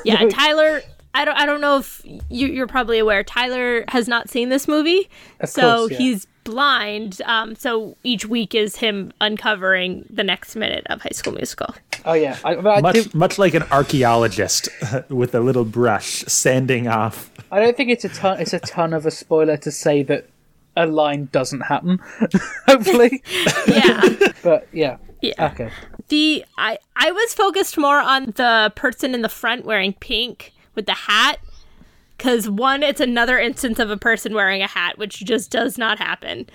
yeah. 0.05 0.29
Tyler, 0.31 0.81
I 1.15 1.25
don't, 1.25 1.37
I 1.37 1.47
don't 1.47 1.61
know 1.61 1.79
if 1.79 2.03
you, 2.29 2.49
you're 2.49 2.67
probably 2.67 2.99
aware. 2.99 3.23
Tyler 3.23 3.85
has 3.89 4.09
not 4.09 4.29
seen 4.29 4.49
this 4.49 4.67
movie, 4.69 5.09
Of 5.41 5.49
so 5.49 5.61
course, 5.89 5.93
yeah. 5.93 5.99
he's 5.99 6.27
blind. 6.45 7.23
Um, 7.25 7.55
so 7.55 7.97
each 8.03 8.27
week 8.27 8.55
is 8.55 8.77
him 8.77 9.13
uncovering 9.21 10.05
the 10.11 10.25
next 10.25 10.57
minute 10.57 10.87
of 10.91 11.01
High 11.03 11.11
School 11.13 11.33
Musical. 11.33 11.75
oh 12.05 12.13
yeah 12.13 12.37
i, 12.45 12.55
I, 12.55 12.81
Much 12.83 12.95
do, 12.95 13.05
much 13.15 13.39
like 13.39 13.55
an 13.55 13.63
archaeologist 13.71 14.69
with 15.09 15.35
a 15.35 15.41
little 15.41 15.65
brush 15.65 16.23
sanding 16.27 16.87
off. 16.87 17.31
I 17.51 17.61
don't 17.61 17.75
think 17.77 17.89
it's 17.91 18.05
a 18.05 18.11
ton 18.11 18.41
it's 18.41 18.53
a 18.53 18.59
ton 18.61 18.93
of 18.93 19.07
a 19.07 19.11
spoiler 19.11 19.57
to 19.59 19.71
say 19.71 20.03
that 20.03 20.27
a 20.77 20.85
line 20.87 21.29
doesn't 21.33 21.61
happen 21.63 21.99
hopefully 22.67 23.23
Yeah. 23.69 24.03
but 24.43 24.67
yeah 24.73 24.97
Yeah. 25.23 25.51
okay 25.53 25.71
The 26.09 26.45
I 26.59 26.79
I 26.97 27.11
was 27.13 27.33
focused 27.33 27.79
more 27.79 28.01
on 28.01 28.27
the 28.37 28.73
person 28.75 29.15
in 29.15 29.23
the 29.23 29.29
front 29.31 29.65
wearing 29.65 29.95
pink 29.95 30.53
with 30.75 30.87
the 30.87 30.95
hat 30.95 31.39
cuz 32.19 32.49
one 32.49 32.83
it's 32.83 33.01
another 33.01 33.39
instance 33.39 33.79
of 33.79 33.91
a 33.91 33.97
person 33.97 34.35
wearing 34.35 34.63
a 34.63 34.69
hat 34.69 34.99
which 34.99 35.25
just 35.25 35.51
does 35.51 35.77
not 35.79 35.99
happen. 35.99 36.49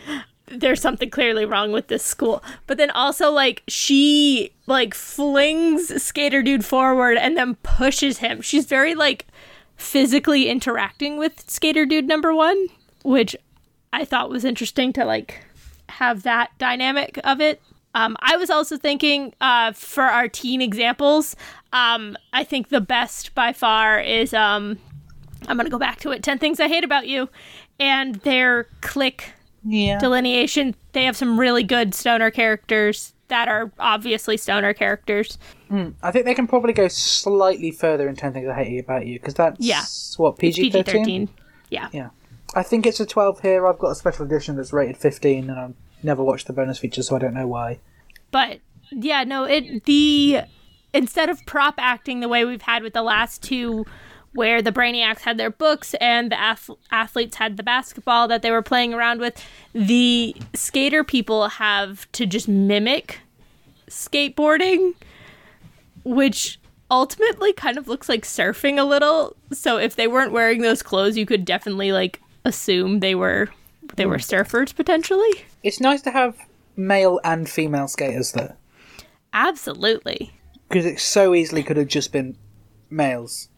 There's 0.47 0.81
something 0.81 1.09
clearly 1.09 1.45
wrong 1.45 1.71
with 1.71 1.88
this 1.88 2.03
school. 2.03 2.43
But 2.65 2.77
then 2.77 2.89
also 2.91 3.31
like 3.31 3.63
she 3.67 4.53
like 4.65 4.93
flings 4.93 6.01
skater 6.01 6.41
dude 6.41 6.65
forward 6.65 7.17
and 7.17 7.38
then 7.38 7.55
pushes 7.55 8.19
him. 8.19 8.41
She's 8.41 8.65
very 8.65 8.95
like 8.95 9.27
physically 9.75 10.49
interacting 10.49 11.17
with 11.17 11.49
skater 11.49 11.85
dude 11.85 12.07
number 12.07 12.33
1, 12.33 12.67
which 13.03 13.35
I 13.93 14.05
thought 14.05 14.29
was 14.29 14.45
interesting 14.45 14.93
to 14.93 15.05
like 15.05 15.45
have 15.89 16.23
that 16.23 16.51
dynamic 16.57 17.19
of 17.23 17.41
it. 17.41 17.61
Um, 17.96 18.15
I 18.19 18.38
was 18.38 18.50
also 18.50 18.77
thinking 18.77 19.34
uh, 19.41 19.72
for 19.74 20.03
our 20.03 20.27
teen 20.27 20.62
examples, 20.62 21.36
um, 21.74 22.17
I 22.34 22.43
think 22.43 22.69
the 22.69 22.81
best 22.81 23.34
by 23.34 23.51
far 23.53 24.00
is 24.00 24.34
um, 24.34 24.77
I'm 25.48 25.58
going 25.58 25.65
to 25.65 25.72
go 25.72 25.79
back 25.79 26.00
to 26.01 26.12
it 26.12 26.22
10 26.24 26.38
Things 26.39 26.60
I 26.60 26.67
Hate 26.67 26.84
About 26.84 27.08
You 27.08 27.29
and 27.79 28.15
their 28.17 28.65
clique 28.81 29.31
yeah 29.65 30.00
delineation. 30.00 30.75
They 30.93 31.03
have 31.05 31.17
some 31.17 31.39
really 31.39 31.63
good 31.63 31.93
stoner 31.93 32.31
characters 32.31 33.13
that 33.27 33.48
are 33.48 33.72
obviously 33.79 34.38
stoner 34.38 34.74
characters. 34.74 35.38
I 36.01 36.12
think 36.12 36.25
they 36.25 36.34
can 36.34 36.48
probably 36.48 36.74
go 36.74 36.88
slightly 36.88 37.69
further 37.72 38.08
in 38.10 38.15
10 38.15 38.34
Things 38.34 38.48
I 38.50 38.63
Hate 38.63 38.79
About 38.84 39.05
You 39.05 39.19
because 39.19 39.34
that's 39.36 39.60
Yeah. 39.60 39.84
what 40.17 40.38
PG 40.38 40.62
PG 40.63 40.72
13? 40.72 41.27
13. 41.27 41.29
Yeah. 41.69 41.89
Yeah. 41.91 42.10
I 42.55 42.63
think 42.63 42.88
it's 42.88 43.00
a 43.00 43.05
12 43.05 43.41
here. 43.41 43.67
I've 43.67 43.77
got 43.77 43.89
a 43.91 43.96
special 43.96 44.25
edition 44.25 44.55
that's 44.55 44.74
rated 44.74 44.98
15 44.98 45.50
and 45.50 45.60
I've 45.60 45.74
never 46.03 46.24
watched 46.24 46.48
the 46.48 46.53
bonus 46.53 46.79
feature 46.79 47.03
so 47.03 47.15
I 47.15 47.20
don't 47.20 47.34
know 47.34 47.48
why. 47.48 47.79
But 48.32 48.60
yeah, 48.91 49.24
no, 49.24 49.44
it 49.44 49.86
the 49.86 50.41
instead 50.94 51.29
of 51.29 51.46
prop 51.46 51.75
acting 51.77 52.20
the 52.20 52.27
way 52.27 52.46
we've 52.46 52.62
had 52.62 52.84
with 52.84 52.94
the 52.94 53.03
last 53.03 53.44
two 53.44 53.86
where 54.34 54.62
the 54.62 54.72
brainiacs 54.72 55.22
had 55.22 55.38
their 55.38 55.50
books 55.50 55.96
and 55.96 56.32
the 56.32 56.39
ath- 56.39 56.70
athletes 56.91 57.38
had 57.38 57.58
the 57.58 57.63
basketball 57.63 58.27
that 58.27 58.41
they 58.41 58.51
were 58.51 58.62
playing 58.62 58.94
around 58.94 59.20
with, 59.20 59.44
the 59.74 60.36
skater 60.53 61.03
people 61.03 61.50
have 61.50 62.10
to 62.12 62.25
just 62.25 62.48
mimic 62.48 63.20
skateboarding, 63.89 64.94
which 66.03 66.60
ultimately 66.91 67.53
kind 67.53 67.77
of 67.77 67.88
looks 67.88 68.08
like 68.08 68.24
surfing 68.24 68.79
a 68.79 68.84
little. 68.84 69.36
So 69.51 69.77
if 69.77 69.96
they 69.96 70.08
weren't 70.08 70.32
wearing 70.32 70.62
those 70.62 70.84
clothes, 70.84 71.18
you 71.18 71.25
could 71.25 71.44
definitely 71.44 71.91
like 71.91 72.22
assume 72.46 73.00
they 73.00 73.15
were 73.15 73.50
they 73.96 74.05
were 74.05 74.17
surfers 74.17 74.75
potentially. 74.75 75.46
It's 75.63 75.79
nice 75.79 76.01
to 76.03 76.12
have 76.12 76.38
male 76.75 77.19
and 77.24 77.50
female 77.50 77.88
skaters 77.88 78.31
there 78.31 78.55
Absolutely. 79.34 80.31
because 80.67 80.86
it 80.86 81.00
so 81.00 81.34
easily 81.34 81.63
could 81.63 81.77
have 81.77 81.88
just 81.88 82.12
been 82.12 82.38
males 82.89 83.50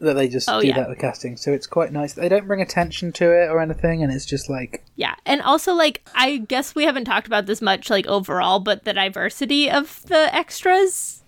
that 0.00 0.14
they 0.14 0.28
just 0.28 0.48
Oh, 0.48 0.60
do 0.60 0.68
yeah. 0.68 0.76
that 0.76 0.88
with 0.88 0.98
casting. 0.98 1.36
So 1.36 1.52
it's 1.52 1.66
quite 1.66 1.92
nice. 1.92 2.12
They 2.12 2.28
don't 2.28 2.46
bring 2.46 2.62
attention 2.62 3.10
to 3.14 3.24
it 3.32 3.48
or 3.50 3.60
anything, 3.60 4.02
and 4.02 4.12
it's 4.12 4.24
just 4.24 4.48
like 4.48 4.84
Yeah. 4.94 5.14
And 5.26 5.42
also 5.42 5.74
like 5.74 6.08
I 6.14 6.38
guess 6.38 6.74
we 6.74 6.84
haven't 6.84 7.04
talked 7.04 7.26
about 7.26 7.46
this 7.46 7.60
much 7.60 7.90
like 7.90 8.06
overall, 8.06 8.60
but 8.60 8.84
the 8.84 8.92
diversity 8.94 9.68
of 9.70 10.02
the 10.06 10.32
extras. 10.34 11.24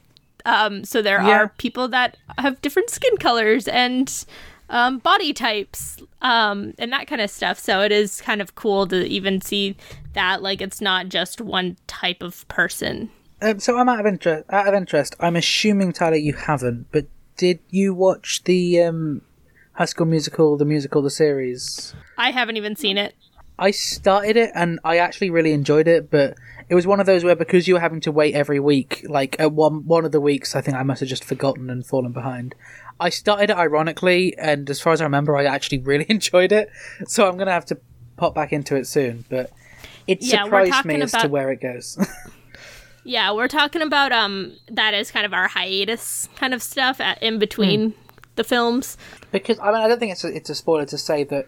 Um 0.47 0.85
so 0.85 1.02
there 1.02 1.21
Yeah. 1.21 1.29
are 1.37 1.49
people 1.59 1.88
that 1.88 2.17
have 2.38 2.62
different 2.62 2.90
skin 2.90 3.17
colors 3.17 3.67
and 3.69 4.25
um, 4.71 4.99
body 4.99 5.33
types 5.33 6.00
um, 6.23 6.73
and 6.79 6.93
that 6.93 7.07
kind 7.07 7.21
of 7.21 7.29
stuff. 7.29 7.59
So 7.59 7.83
it 7.83 7.93
is 7.93 8.21
kind 8.21 8.41
of 8.41 8.55
cool 8.55 8.87
to 8.87 9.07
even 9.07 9.41
see 9.41 9.77
that 10.15 10.43
like 10.43 10.61
it's 10.61 10.81
not 10.81 11.09
just 11.09 11.41
one 11.41 11.77
type 11.87 12.23
of 12.23 12.47
person. 12.49 13.11
Um, 13.43 13.59
so 13.59 13.77
I'm 13.77 13.89
out 13.89 14.00
of 14.00 14.07
interest. 14.07 14.45
Out 14.50 14.69
of 14.69 14.75
interest, 14.75 15.17
I'm 15.21 15.37
assuming 15.37 15.93
Tyler, 15.93 16.17
you 16.17 16.35
haven't. 16.35 16.87
But 16.93 17.07
did 17.37 17.59
you 17.71 17.95
watch 17.95 18.45
the 18.45 18.83
um, 18.83 19.23
High 19.73 19.87
School 19.87 20.07
Musical, 20.07 20.57
the 20.57 20.65
musical, 20.65 21.03
the 21.03 21.11
series? 21.11 21.95
I 22.17 22.31
haven't 22.31 22.57
even 22.57 22.77
seen 22.77 22.97
it. 22.97 23.15
I 23.59 23.73
started 23.73 24.37
it 24.37 24.50
and 24.55 24.81
I 24.85 24.97
actually 24.99 25.29
really 25.29 25.53
enjoyed 25.53 25.87
it, 25.87 26.11
but 26.11 26.35
it 26.71 26.75
was 26.75 26.87
one 26.87 26.99
of 26.99 27.07
those 27.07 27.25
where 27.25 27.37
because 27.37 27.69
you 27.69 27.75
were 27.75 27.81
having 27.81 28.00
to 28.03 28.12
wait 28.12 28.35
every 28.35 28.59
week, 28.59 29.05
like 29.07 29.39
at 29.39 29.53
one 29.53 29.87
one 29.87 30.07
of 30.07 30.12
the 30.12 30.21
weeks, 30.21 30.57
I 30.57 30.62
think 30.62 30.77
I 30.77 30.83
must 30.83 31.00
have 31.00 31.09
just 31.09 31.25
forgotten 31.25 31.69
and 31.69 31.85
fallen 31.85 32.12
behind. 32.12 32.55
I 33.00 33.09
started 33.09 33.50
it 33.50 33.57
ironically, 33.57 34.37
and 34.38 34.69
as 34.71 34.80
far 34.80 34.92
as 34.92 35.00
I 35.00 35.04
remember, 35.04 35.37
I 35.37 35.45
actually 35.45 35.78
really 35.90 36.07
enjoyed 36.09 36.52
it. 36.52 36.71
So 37.07 37.28
I'm 37.28 37.37
gonna 37.37 37.52
have 37.52 37.66
to 37.66 37.78
pop 38.16 38.35
back 38.35 38.52
into 38.52 38.76
it 38.76 38.87
soon. 38.87 39.25
But 39.28 39.50
it 40.07 40.23
Yeah, 40.23 40.45
surprised 40.45 40.85
me 40.85 40.95
talking 40.95 41.02
as 41.02 41.12
to 41.12 41.28
where 41.28 41.50
it 41.50 41.61
goes. 41.61 41.99
Yeah, 43.02 43.33
we're 43.33 43.49
talking 43.49 43.80
about 43.83 44.12
um 44.12 44.52
that 44.69 44.92
is 44.95 45.11
kind 45.11 45.25
of 45.25 45.33
our 45.33 45.49
hiatus 45.49 46.28
kind 46.37 46.52
of 46.52 46.62
stuff 46.62 47.00
at, 47.00 47.23
in 47.23 47.38
between 47.38 47.95
the 48.37 48.45
films. 48.45 48.99
Because 49.33 49.59
I 49.59 49.73
mean, 49.73 49.76
I 49.80 49.88
don't 49.88 49.99
think 49.99 50.12
it's 50.12 50.23
a, 50.23 50.28
it's 50.28 50.50
a 50.50 50.54
spoiler 50.54 50.85
to 50.87 50.99
say 50.99 51.25
that 51.25 51.47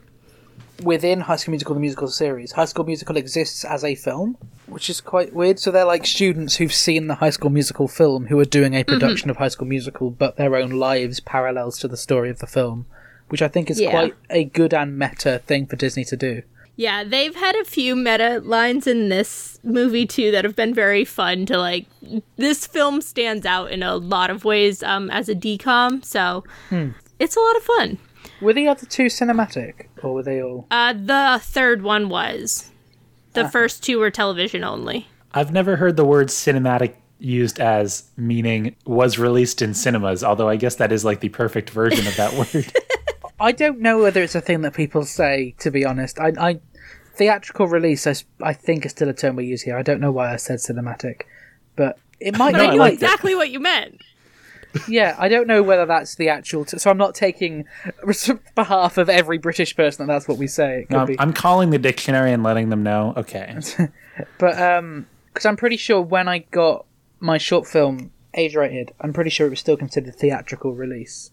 within 0.82 1.20
High 1.20 1.36
School 1.36 1.52
Musical, 1.52 1.74
the 1.74 1.80
musical 1.80 2.08
series, 2.08 2.52
High 2.52 2.64
School 2.66 2.84
Musical 2.84 3.16
exists 3.16 3.64
as 3.64 3.84
a 3.84 3.94
film, 3.94 4.36
which 4.66 4.90
is 4.90 5.00
quite 5.00 5.32
weird. 5.34 5.58
So 5.58 5.70
they're 5.70 5.84
like 5.84 6.06
students 6.06 6.56
who've 6.56 6.72
seen 6.72 7.06
the 7.06 7.16
High 7.16 7.30
School 7.30 7.50
Musical 7.50 7.88
film 7.88 8.26
who 8.26 8.38
are 8.38 8.44
doing 8.44 8.74
a 8.74 8.84
production 8.84 9.30
of 9.30 9.36
High 9.36 9.48
School 9.48 9.68
Musical, 9.68 10.10
but 10.10 10.36
their 10.36 10.56
own 10.56 10.70
lives 10.70 11.20
parallels 11.20 11.78
to 11.80 11.88
the 11.88 11.96
story 11.96 12.30
of 12.30 12.38
the 12.40 12.46
film, 12.46 12.86
which 13.28 13.42
I 13.42 13.48
think 13.48 13.70
is 13.70 13.80
Yeah. 13.80 13.90
quite 13.90 14.14
a 14.30 14.44
good 14.44 14.74
and 14.74 14.98
meta 14.98 15.40
thing 15.46 15.66
for 15.66 15.76
Disney 15.76 16.04
to 16.04 16.16
do. 16.16 16.42
Yeah, 16.74 17.04
they've 17.04 17.34
had 17.36 17.54
a 17.54 17.64
few 17.64 17.94
meta 17.94 18.40
lines 18.42 18.86
in 18.86 19.10
this 19.10 19.58
movie 19.62 20.06
too 20.06 20.30
that 20.30 20.42
have 20.44 20.56
been 20.56 20.72
very 20.72 21.04
fun 21.04 21.44
to 21.46 21.58
like. 21.58 21.84
This 22.36 22.66
film 22.66 23.02
stands 23.02 23.44
out 23.44 23.70
in 23.70 23.82
a 23.82 23.94
lot 23.96 24.30
of 24.30 24.44
ways 24.46 24.82
um, 24.82 25.10
as 25.10 25.28
a 25.28 25.34
DCOM, 25.34 26.02
so 26.02 26.44
it's 27.18 27.36
a 27.36 27.40
lot 27.40 27.56
of 27.56 27.62
fun. 27.62 27.98
Were 28.42 28.52
the 28.52 28.66
other 28.68 28.87
two 28.87 29.04
cinematic, 29.06 29.87
or 30.02 30.14
were 30.14 30.22
they 30.22 30.42
all? 30.42 30.66
Uh, 30.70 30.92
the 30.92 31.40
third 31.42 31.82
one 31.82 32.08
was. 32.08 32.70
The 33.34 33.49
first 33.49 33.82
two 33.82 33.99
were 33.99 34.11
television 34.11 34.62
only. 34.64 35.06
I've 35.32 35.52
never 35.52 35.76
heard 35.76 35.96
the 35.96 36.04
word 36.04 36.28
cinematic 36.28 36.94
used 37.18 37.61
as 37.61 38.11
meaning 38.16 38.75
was 38.84 39.18
released 39.18 39.62
in 39.62 39.72
cinemas, 39.75 40.22
although 40.22 40.49
I 40.49 40.56
guess 40.56 40.75
that 40.75 40.92
is 40.92 41.04
like 41.04 41.20
the 41.20 41.28
perfect 41.30 41.70
version 41.70 42.06
of 42.06 42.16
that 42.16 42.32
word. 42.54 42.72
I 43.40 43.52
don't 43.52 43.78
know 43.80 44.02
whether 44.02 44.22
it's 44.22 44.34
a 44.34 44.40
thing 44.40 44.62
that 44.62 44.75
people 44.75 45.04
say. 45.04 45.54
To 45.61 45.70
be 45.70 45.84
honest, 45.84 46.18
I, 46.18 46.32
I 46.38 46.61
theatrical 47.14 47.68
release, 47.68 48.06
I 48.42 48.52
think, 48.52 48.84
is 48.84 48.90
still 48.90 49.08
a 49.08 49.14
term 49.14 49.37
we 49.37 49.46
use 49.46 49.62
here. 49.62 49.78
I 49.78 49.82
don't 49.82 50.00
know 50.00 50.12
why 50.12 50.32
I 50.32 50.37
said 50.37 50.58
cinematic, 50.58 51.22
but 51.76 51.99
it 52.20 52.37
might 52.37 52.52
But 52.52 52.58
not. 52.58 52.68
I 52.68 52.72
knew 52.72 52.78
like 52.78 52.94
exactly 52.94 53.34
what 53.34 53.50
you 53.50 53.61
meant. 53.61 54.02
Yeah, 54.88 55.17
I 55.19 55.29
don't 55.29 55.47
know 55.47 55.62
whether 55.62 55.87
that's 55.87 56.14
the 56.14 56.29
actual. 56.29 56.64
T- 56.64 56.79
so 56.79 56.91
I'm 56.91 56.97
not 56.97 57.14
taking 57.14 57.67
behalf 58.55 58.99
of 58.99 59.09
every 59.09 59.38
British 59.38 59.76
person 59.76 60.07
that 60.07 60.12
that's 60.12 60.29
what 60.29 60.38
we 60.38 60.47
say. 60.47 60.81
It 60.81 60.88
could 60.88 60.95
No, 60.95 61.00
I'm. 61.00 61.17
I'm 61.19 61.33
calling 61.33 61.71
the 61.71 61.79
dictionary 61.79 62.33
and 62.33 62.43
letting 62.43 62.71
them 62.71 62.83
know. 62.83 63.14
Okay. 63.17 63.59
But 64.38 64.61
um, 64.61 65.07
because 65.33 65.47
I'm 65.47 65.57
pretty 65.57 65.79
sure 65.79 66.00
when 66.02 66.29
I 66.29 66.41
got 66.41 66.85
my 67.19 67.38
short 67.38 67.67
film 67.67 68.11
age 68.35 68.55
rated, 68.55 68.93
I'm 69.00 69.12
pretty 69.14 69.31
sure 69.31 69.47
it 69.47 69.50
was 69.50 69.61
still 69.61 69.76
considered 69.76 70.17
theatrical 70.17 70.75
release, 70.75 71.31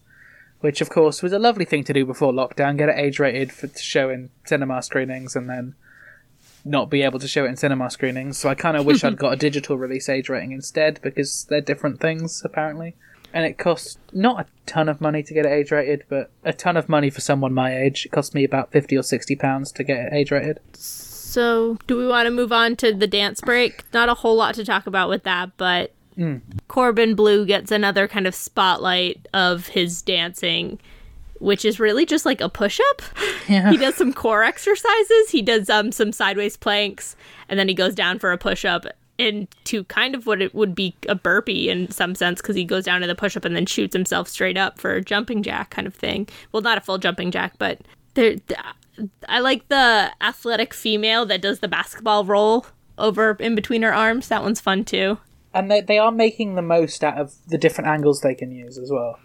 which 0.60 0.80
of 0.80 0.88
course 0.88 1.22
was 1.22 1.32
a 1.34 1.38
lovely 1.38 1.66
thing 1.66 1.84
to 1.84 1.92
do 1.92 2.06
before 2.06 2.32
lockdown. 2.32 2.78
Get 2.78 2.88
it 2.88 2.96
age 2.98 3.18
rated 3.18 3.52
for 3.52 3.66
to 3.66 3.82
show 3.82 4.08
in 4.08 4.30
cinema 4.46 4.82
screenings, 4.82 5.36
and 5.36 5.48
then 5.48 5.74
not 6.64 6.90
be 6.90 7.02
able 7.02 7.18
to 7.18 7.28
show 7.28 7.44
it 7.44 7.48
in 7.48 7.56
cinema 7.56 7.90
screenings. 7.90 8.38
So 8.38 8.48
I 8.48 8.54
kind 8.54 8.76
of 8.76 8.84
wish 8.86 9.04
I'd 9.04 9.16
got 9.18 9.32
a 9.32 9.36
digital 9.36 9.76
release 9.76 10.08
age 10.08 10.28
rating 10.28 10.52
instead 10.52 11.00
because 11.02 11.44
they're 11.48 11.60
different 11.60 12.00
things 12.00 12.42
apparently. 12.44 12.96
And 13.32 13.44
it 13.44 13.58
costs 13.58 13.96
not 14.12 14.40
a 14.40 14.46
ton 14.66 14.88
of 14.88 15.00
money 15.00 15.22
to 15.22 15.34
get 15.34 15.46
it 15.46 15.50
age 15.50 15.70
rated, 15.70 16.04
but 16.08 16.30
a 16.44 16.52
ton 16.52 16.76
of 16.76 16.88
money 16.88 17.10
for 17.10 17.20
someone 17.20 17.52
my 17.52 17.76
age. 17.76 18.06
It 18.06 18.10
cost 18.12 18.34
me 18.34 18.42
about 18.44 18.72
fifty 18.72 18.96
or 18.96 19.02
sixty 19.02 19.36
pounds 19.36 19.70
to 19.72 19.84
get 19.84 20.06
it 20.06 20.12
age 20.12 20.30
rated. 20.30 20.58
So, 20.74 21.78
do 21.86 21.96
we 21.96 22.08
want 22.08 22.26
to 22.26 22.30
move 22.32 22.50
on 22.52 22.74
to 22.76 22.92
the 22.92 23.06
dance 23.06 23.40
break? 23.40 23.84
Not 23.92 24.08
a 24.08 24.14
whole 24.14 24.34
lot 24.36 24.56
to 24.56 24.64
talk 24.64 24.86
about 24.88 25.08
with 25.08 25.22
that, 25.22 25.50
but 25.56 25.92
Corbin 26.68 27.14
Bleu 27.14 27.46
gets 27.46 27.70
another 27.70 28.08
kind 28.08 28.26
of 28.26 28.34
spotlight 28.34 29.28
of 29.32 29.68
his 29.68 30.02
dancing, 30.02 30.80
which 31.38 31.64
is 31.64 31.78
really 31.78 32.04
just 32.04 32.26
like 32.26 32.40
a 32.40 32.48
push 32.48 32.80
up. 32.90 33.02
Yeah. 33.48 33.70
He 33.72 33.78
does 33.78 33.96
some 33.96 34.12
core 34.12 34.44
exercises, 34.44 35.30
he 35.30 35.42
does 35.42 35.68
um, 35.68 35.90
some 35.90 36.12
sideways 36.12 36.56
planks, 36.56 37.16
and 37.48 37.58
then 37.58 37.66
he 37.66 37.74
goes 37.74 37.96
down 37.96 38.20
for 38.20 38.30
a 38.30 38.38
push 38.38 38.64
up 38.64 38.86
into 39.20 39.84
kind 39.84 40.14
of 40.14 40.26
what 40.26 40.40
it 40.40 40.54
would 40.54 40.74
be 40.74 40.94
a 41.08 41.14
burpee 41.14 41.68
in 41.68 41.90
some 41.90 42.14
sense 42.14 42.40
because 42.40 42.56
he 42.56 42.64
goes 42.64 42.84
down 42.84 43.00
to 43.02 43.06
the 43.06 43.14
push 43.14 43.36
up 43.36 43.44
and 43.44 43.54
then 43.54 43.66
shoots 43.66 43.94
himself 43.94 44.26
straight 44.28 44.56
up 44.56 44.78
for 44.78 44.94
a 44.94 45.02
jumping 45.02 45.42
jack 45.42 45.70
kind 45.70 45.86
of 45.86 45.94
thing. 45.94 46.28
Well, 46.52 46.62
not 46.62 46.78
a 46.78 46.80
full 46.80 46.98
jumping 46.98 47.30
jack, 47.30 47.54
but 47.58 47.80
there. 48.14 48.36
I 49.28 49.38
like 49.40 49.68
the 49.68 50.10
athletic 50.20 50.74
female 50.74 51.24
that 51.26 51.40
does 51.40 51.60
the 51.60 51.68
basketball 51.68 52.24
roll 52.24 52.66
over 52.98 53.36
in 53.40 53.54
between 53.54 53.82
her 53.82 53.94
arms. 53.94 54.28
That 54.28 54.42
one's 54.42 54.60
fun 54.60 54.84
too. 54.84 55.18
and 55.54 55.70
they, 55.70 55.80
they 55.80 55.98
are 55.98 56.12
making 56.12 56.54
the 56.54 56.62
most 56.62 57.02
out 57.02 57.18
of 57.18 57.34
the 57.48 57.58
different 57.58 57.88
angles 57.88 58.20
they 58.20 58.34
can 58.34 58.50
use 58.52 58.78
as 58.78 58.90
well 58.90 59.18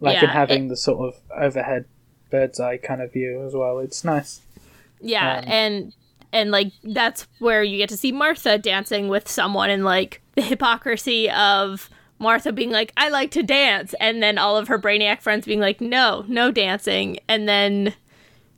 like 0.00 0.16
in 0.18 0.24
Yeah, 0.24 0.32
having 0.32 0.68
the 0.68 0.76
sort 0.76 1.08
of 1.08 1.20
overhead 1.36 1.86
bird's 2.30 2.60
eye 2.60 2.76
kind 2.76 3.00
of 3.02 3.12
view 3.12 3.42
as 3.46 3.54
well 3.54 3.78
it's 3.80 4.04
nice 4.04 4.40
Yeah, 5.00 5.38
Um, 5.38 5.44
and 5.48 5.94
and 6.34 6.50
like 6.50 6.72
that's 6.82 7.26
where 7.38 7.62
you 7.62 7.78
get 7.78 7.88
to 7.88 7.96
see 7.96 8.12
Martha 8.12 8.58
dancing 8.58 9.08
with 9.08 9.28
someone 9.28 9.70
and 9.70 9.84
like 9.84 10.20
the 10.34 10.42
hypocrisy 10.42 11.30
of 11.30 11.88
Martha 12.18 12.52
being 12.52 12.70
like, 12.70 12.92
I 12.96 13.08
like 13.08 13.30
to 13.32 13.42
dance, 13.42 13.94
and 14.00 14.22
then 14.22 14.36
all 14.38 14.56
of 14.56 14.68
her 14.68 14.78
brainiac 14.78 15.22
friends 15.22 15.46
being 15.46 15.60
like, 15.60 15.80
No, 15.80 16.24
no 16.28 16.50
dancing, 16.50 17.18
and 17.28 17.48
then 17.48 17.94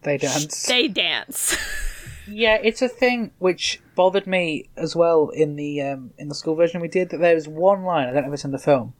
they 0.03 0.19
dance. 0.19 0.67
they 0.67 0.89
dance. 0.89 1.57
yeah 2.29 2.59
it's 2.61 2.83
a 2.83 2.89
thing 2.89 3.31
which 3.39 3.81
bothered 3.95 4.27
me 4.27 4.69
as 4.77 4.97
well 4.97 5.29
in 5.29 5.55
the 5.55 5.81
um, 5.81 6.11
in 6.19 6.29
the 6.29 6.35
school 6.35 6.57
version 6.57 6.81
we 6.81 6.89
did 6.89 7.11
that 7.11 7.19
there 7.19 7.37
was 7.37 7.47
one 7.47 7.85
line 7.85 8.09
i 8.09 8.13
don't 8.13 8.23
know 8.23 8.29
if 8.29 8.35
it's 8.35 8.45
in 8.45 8.51
the 8.51 8.59
film 8.59 8.93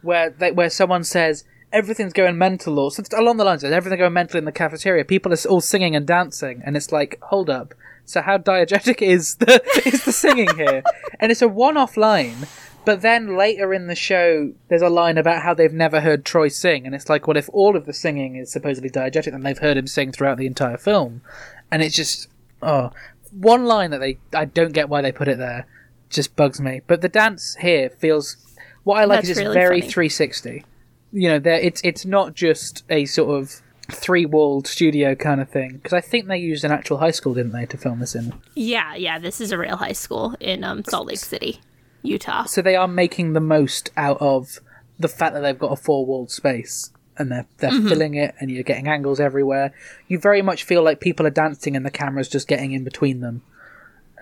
where 0.00 0.30
they, 0.30 0.50
where 0.50 0.70
someone 0.70 1.04
says 1.04 1.44
everything's 1.72 2.12
going 2.12 2.36
mental 2.38 2.78
or 2.78 2.90
something 2.90 3.18
along 3.18 3.36
the 3.36 3.44
lines 3.44 3.62
of 3.62 3.72
everything 3.72 3.98
going 3.98 4.12
mental 4.12 4.38
in 4.38 4.44
the 4.44 4.52
cafeteria. 4.52 5.04
People 5.04 5.32
are 5.32 5.48
all 5.48 5.60
singing 5.60 5.94
and 5.94 6.06
dancing 6.06 6.62
and 6.64 6.76
it's 6.76 6.90
like 6.90 7.18
hold 7.22 7.48
up 7.48 7.74
so 8.04 8.22
how 8.22 8.38
diegetic 8.38 9.02
is 9.02 9.36
the 9.36 9.62
is 9.84 10.04
the 10.04 10.12
singing 10.12 10.54
here? 10.56 10.82
And 11.18 11.30
it's 11.30 11.42
a 11.42 11.48
one-off 11.48 11.96
line 11.96 12.46
but 12.84 13.02
then 13.02 13.36
later 13.36 13.74
in 13.74 13.86
the 13.86 13.94
show 13.94 14.52
there's 14.68 14.82
a 14.82 14.88
line 14.88 15.18
about 15.18 15.42
how 15.42 15.54
they've 15.54 15.72
never 15.72 16.00
heard 16.00 16.24
troy 16.24 16.48
sing 16.48 16.86
and 16.86 16.94
it's 16.94 17.08
like 17.08 17.26
well 17.26 17.36
if 17.36 17.48
all 17.52 17.76
of 17.76 17.86
the 17.86 17.92
singing 17.92 18.36
is 18.36 18.50
supposedly 18.50 18.90
diegetic 18.90 19.32
then 19.32 19.42
they've 19.42 19.58
heard 19.58 19.76
him 19.76 19.86
sing 19.86 20.12
throughout 20.12 20.38
the 20.38 20.46
entire 20.46 20.76
film? 20.76 21.22
And 21.70 21.82
it's 21.82 21.96
just 21.96 22.28
oh. 22.62 22.90
One 23.32 23.64
line 23.64 23.90
that 23.92 24.00
they 24.00 24.18
i 24.34 24.44
don't 24.44 24.72
get 24.72 24.88
why 24.88 25.02
they 25.02 25.12
put 25.12 25.28
it 25.28 25.38
there. 25.38 25.66
Just 26.08 26.34
bugs 26.34 26.60
me. 26.60 26.80
But 26.86 27.00
the 27.00 27.08
dance 27.08 27.56
here 27.60 27.90
feels 27.90 28.36
what 28.82 28.98
i 28.98 29.04
like 29.04 29.18
That's 29.18 29.30
is 29.30 29.38
it's 29.38 29.46
really 29.46 29.54
very 29.54 29.80
funny. 29.82 29.92
360 29.92 30.64
you 31.12 31.28
know 31.28 31.38
there 31.38 31.58
it's 31.60 31.80
it's 31.84 32.04
not 32.04 32.34
just 32.34 32.84
a 32.88 33.04
sort 33.04 33.40
of 33.40 33.60
three 33.90 34.26
walled 34.26 34.66
studio 34.66 35.14
kind 35.14 35.40
of 35.40 35.48
thing 35.48 35.72
because 35.72 35.92
i 35.92 36.00
think 36.00 36.26
they 36.26 36.38
used 36.38 36.64
an 36.64 36.70
actual 36.70 36.98
high 36.98 37.10
school 37.10 37.34
didn't 37.34 37.52
they 37.52 37.66
to 37.66 37.76
film 37.76 38.00
this 38.00 38.14
in 38.14 38.32
yeah, 38.54 38.94
yeah, 38.94 39.18
this 39.18 39.40
is 39.40 39.52
a 39.52 39.58
real 39.58 39.76
high 39.76 39.92
school 39.92 40.34
in 40.40 40.64
um, 40.64 40.84
Salt 40.84 41.06
Lake 41.06 41.18
City, 41.18 41.60
Utah. 42.02 42.44
so 42.44 42.60
they 42.62 42.76
are 42.76 42.88
making 42.88 43.32
the 43.32 43.40
most 43.40 43.90
out 43.96 44.18
of 44.20 44.60
the 44.98 45.08
fact 45.08 45.34
that 45.34 45.40
they've 45.40 45.58
got 45.58 45.72
a 45.72 45.76
four 45.76 46.04
walled 46.04 46.30
space 46.30 46.90
and 47.16 47.30
they're 47.30 47.46
they're 47.58 47.70
filling 47.88 48.14
it 48.14 48.34
and 48.40 48.50
you're 48.50 48.62
getting 48.62 48.88
angles 48.88 49.20
everywhere 49.20 49.72
you 50.08 50.18
very 50.18 50.42
much 50.42 50.64
feel 50.64 50.82
like 50.82 51.00
people 51.00 51.26
are 51.26 51.30
dancing 51.30 51.76
and 51.76 51.84
the 51.84 51.90
camera's 51.90 52.28
just 52.28 52.48
getting 52.48 52.72
in 52.72 52.84
between 52.84 53.20
them 53.20 53.42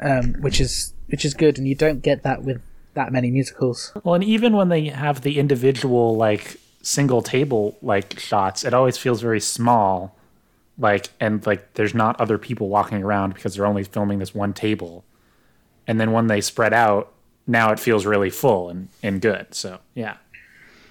um, 0.00 0.34
which 0.40 0.60
is 0.60 0.94
which 1.08 1.24
is 1.24 1.34
good 1.34 1.58
and 1.58 1.66
you 1.66 1.74
don't 1.74 2.02
get 2.02 2.22
that 2.22 2.42
with 2.42 2.62
that 2.98 3.12
many 3.12 3.30
musicals. 3.30 3.92
Well, 4.02 4.16
and 4.16 4.24
even 4.24 4.56
when 4.56 4.68
they 4.68 4.86
have 4.88 5.22
the 5.22 5.38
individual 5.38 6.16
like 6.16 6.58
single 6.82 7.22
table 7.22 7.76
like 7.82 8.18
shots, 8.18 8.64
it 8.64 8.74
always 8.74 8.96
feels 8.96 9.20
very 9.20 9.40
small. 9.40 10.16
Like 10.78 11.08
and 11.18 11.44
like 11.44 11.74
there's 11.74 11.94
not 11.94 12.20
other 12.20 12.38
people 12.38 12.68
walking 12.68 13.02
around 13.02 13.34
because 13.34 13.54
they're 13.54 13.66
only 13.66 13.84
filming 13.84 14.18
this 14.18 14.34
one 14.34 14.52
table. 14.52 15.04
And 15.86 16.00
then 16.00 16.12
when 16.12 16.26
they 16.26 16.40
spread 16.40 16.72
out, 16.72 17.12
now 17.46 17.72
it 17.72 17.80
feels 17.80 18.04
really 18.06 18.30
full 18.30 18.68
and, 18.68 18.88
and 19.02 19.20
good. 19.20 19.54
So 19.54 19.80
yeah. 19.94 20.16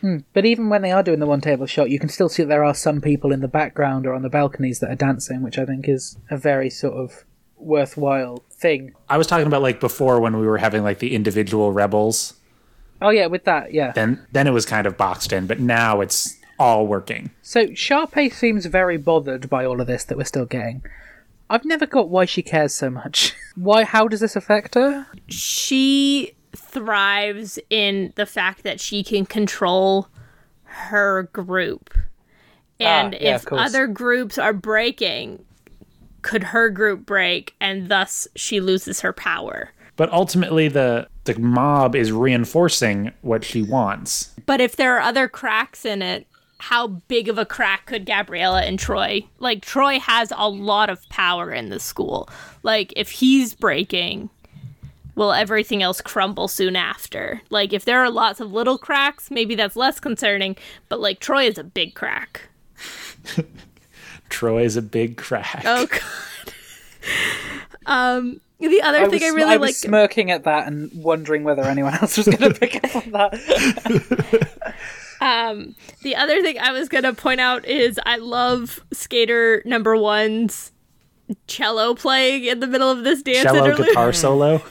Hmm, 0.01 0.17
but 0.33 0.45
even 0.45 0.69
when 0.69 0.81
they 0.81 0.91
are 0.91 1.01
doing 1.01 1.19
the 1.19 1.25
one 1.25 1.41
table 1.41 1.65
shot, 1.65 1.89
you 1.89 1.99
can 1.99 2.09
still 2.09 2.29
see 2.29 2.43
that 2.43 2.49
there 2.49 2.63
are 2.63 2.75
some 2.75 3.01
people 3.01 3.31
in 3.31 3.39
the 3.39 3.47
background 3.47 4.05
or 4.05 4.13
on 4.13 4.21
the 4.21 4.29
balconies 4.29 4.79
that 4.79 4.91
are 4.91 4.95
dancing, 4.95 5.41
which 5.41 5.57
I 5.57 5.65
think 5.65 5.87
is 5.87 6.17
a 6.29 6.37
very 6.37 6.69
sort 6.69 6.93
of 6.93 7.25
worthwhile 7.57 8.43
thing. 8.51 8.93
I 9.09 9.17
was 9.17 9.27
talking 9.27 9.47
about 9.47 9.61
like 9.61 9.79
before 9.79 10.19
when 10.19 10.37
we 10.39 10.45
were 10.45 10.57
having 10.57 10.83
like 10.83 10.99
the 10.99 11.15
individual 11.15 11.71
rebels. 11.71 12.33
Oh 13.01 13.09
yeah, 13.09 13.27
with 13.27 13.43
that, 13.45 13.73
yeah. 13.73 13.91
Then 13.91 14.25
then 14.31 14.47
it 14.47 14.51
was 14.51 14.65
kind 14.65 14.87
of 14.87 14.97
boxed 14.97 15.31
in, 15.33 15.47
but 15.47 15.59
now 15.59 16.01
it's 16.01 16.37
all 16.59 16.87
working. 16.87 17.29
So 17.41 17.67
Sharpay 17.67 18.33
seems 18.33 18.65
very 18.65 18.97
bothered 18.97 19.49
by 19.49 19.65
all 19.65 19.79
of 19.79 19.87
this 19.87 20.03
that 20.05 20.17
we're 20.17 20.23
still 20.23 20.45
getting. 20.45 20.83
I've 21.49 21.65
never 21.65 21.85
got 21.85 22.09
why 22.09 22.25
she 22.25 22.41
cares 22.41 22.73
so 22.73 22.89
much. 22.89 23.33
why? 23.55 23.83
How 23.83 24.07
does 24.07 24.19
this 24.19 24.35
affect 24.35 24.75
her? 24.75 25.07
she 25.27 26.33
thrives 26.55 27.59
in 27.69 28.11
the 28.15 28.25
fact 28.25 28.63
that 28.63 28.79
she 28.79 29.03
can 29.03 29.25
control 29.25 30.07
her 30.63 31.23
group. 31.33 31.93
And 32.79 33.15
Ah, 33.15 33.17
yeah, 33.21 33.35
if 33.35 33.51
other 33.51 33.87
groups 33.87 34.37
are 34.37 34.53
breaking, 34.53 35.45
could 36.21 36.45
her 36.45 36.69
group 36.69 37.05
break 37.05 37.55
and 37.59 37.89
thus 37.89 38.27
she 38.35 38.59
loses 38.59 39.01
her 39.01 39.13
power? 39.13 39.71
But 39.97 40.11
ultimately 40.13 40.69
the 40.69 41.09
the 41.25 41.37
mob 41.37 41.95
is 41.95 42.13
reinforcing 42.13 43.11
what 43.21 43.43
she 43.43 43.61
wants. 43.61 44.33
But 44.45 44.61
if 44.61 44.77
there 44.77 44.95
are 44.95 45.01
other 45.01 45.27
cracks 45.27 45.83
in 45.83 46.01
it, 46.01 46.25
how 46.59 46.87
big 46.87 47.27
of 47.27 47.37
a 47.37 47.45
crack 47.45 47.87
could 47.87 48.05
Gabriella 48.05 48.61
and 48.61 48.79
Troy? 48.79 49.23
Like 49.39 49.61
Troy 49.61 49.99
has 49.99 50.31
a 50.35 50.49
lot 50.49 50.89
of 50.89 51.07
power 51.09 51.51
in 51.51 51.69
the 51.69 51.79
school. 51.79 52.29
Like 52.63 52.93
if 52.95 53.11
he's 53.11 53.53
breaking, 53.53 54.29
will 55.15 55.33
everything 55.33 55.83
else 55.83 55.99
crumble 55.99 56.47
soon 56.47 56.75
after? 56.75 57.41
Like 57.49 57.73
if 57.73 57.85
there 57.85 57.99
are 57.99 58.09
lots 58.09 58.39
of 58.39 58.53
little 58.53 58.77
cracks, 58.77 59.29
maybe 59.29 59.55
that's 59.55 59.75
less 59.75 59.99
concerning, 59.99 60.55
but 60.89 60.99
like 60.99 61.19
Troy 61.19 61.45
is 61.45 61.57
a 61.57 61.63
big 61.63 61.93
crack. 61.93 62.43
Troy 64.29 64.63
is 64.63 64.77
a 64.77 64.81
big 64.81 65.17
crack. 65.17 65.63
Oh 65.65 65.85
god. 65.91 66.01
um 67.85 68.41
the 68.59 68.81
other 68.81 68.99
I 68.99 69.09
thing 69.09 69.11
was, 69.11 69.23
I 69.23 69.27
really 69.27 69.53
I 69.53 69.57
was 69.57 69.69
like 69.69 69.75
smirking 69.75 70.31
at 70.31 70.43
that 70.45 70.67
and 70.67 70.91
wondering 70.93 71.43
whether 71.43 71.63
anyone 71.63 71.93
else 71.95 72.17
was 72.17 72.27
going 72.27 72.53
to 72.53 72.59
pick 72.59 72.83
up 72.83 72.95
on 72.95 73.11
that. 73.11 74.73
Um, 75.19 75.75
the 76.03 76.15
other 76.15 76.41
thing 76.41 76.59
I 76.59 76.71
was 76.71 76.89
gonna 76.89 77.13
point 77.13 77.41
out 77.41 77.65
is 77.65 77.99
I 78.05 78.17
love 78.17 78.79
skater 78.93 79.61
number 79.65 79.97
one's 79.97 80.71
cello 81.47 81.95
playing 81.95 82.45
in 82.45 82.59
the 82.59 82.67
middle 82.67 82.89
of 82.89 83.03
this 83.03 83.21
dance 83.23 83.43
Cello 83.43 83.65
interlude 83.65 83.87
guitar 83.87 84.13
solo. 84.13 84.61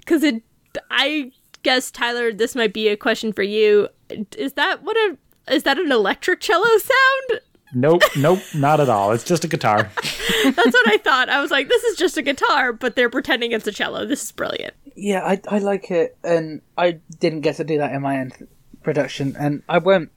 because 0.00 0.22
it. 0.22 0.42
I 0.90 1.30
guess 1.62 1.90
Tyler, 1.90 2.32
this 2.32 2.56
might 2.56 2.72
be 2.72 2.88
a 2.88 2.96
question 2.96 3.32
for 3.32 3.44
you. 3.44 3.88
Is 4.36 4.54
that 4.54 4.82
what 4.82 4.96
a 4.96 5.16
is 5.48 5.62
that 5.62 5.78
an 5.78 5.92
electric 5.92 6.40
cello 6.40 6.66
sound? 6.78 7.40
Nope, 7.74 8.02
nope, 8.16 8.40
not 8.54 8.80
at 8.80 8.88
all. 8.88 9.12
It's 9.12 9.24
just 9.24 9.44
a 9.44 9.48
guitar. 9.48 9.90
That's 10.44 10.56
what 10.56 10.88
I 10.88 10.98
thought. 10.98 11.28
I 11.28 11.40
was 11.40 11.50
like, 11.50 11.68
this 11.68 11.82
is 11.84 11.96
just 11.96 12.16
a 12.16 12.22
guitar, 12.22 12.72
but 12.72 12.96
they're 12.96 13.10
pretending 13.10 13.52
it's 13.52 13.66
a 13.66 13.72
cello. 13.72 14.04
This 14.06 14.22
is 14.22 14.32
brilliant. 14.32 14.74
yeah, 14.96 15.20
I, 15.24 15.40
I 15.48 15.58
like 15.58 15.90
it, 15.90 16.16
and 16.24 16.60
I 16.76 16.98
didn't 17.18 17.40
get 17.42 17.56
to 17.56 17.64
do 17.64 17.78
that 17.78 17.92
in 17.92 18.02
my 18.02 18.18
end 18.18 18.46
production, 18.82 19.36
and 19.38 19.62
I 19.68 19.78
won't 19.78 20.10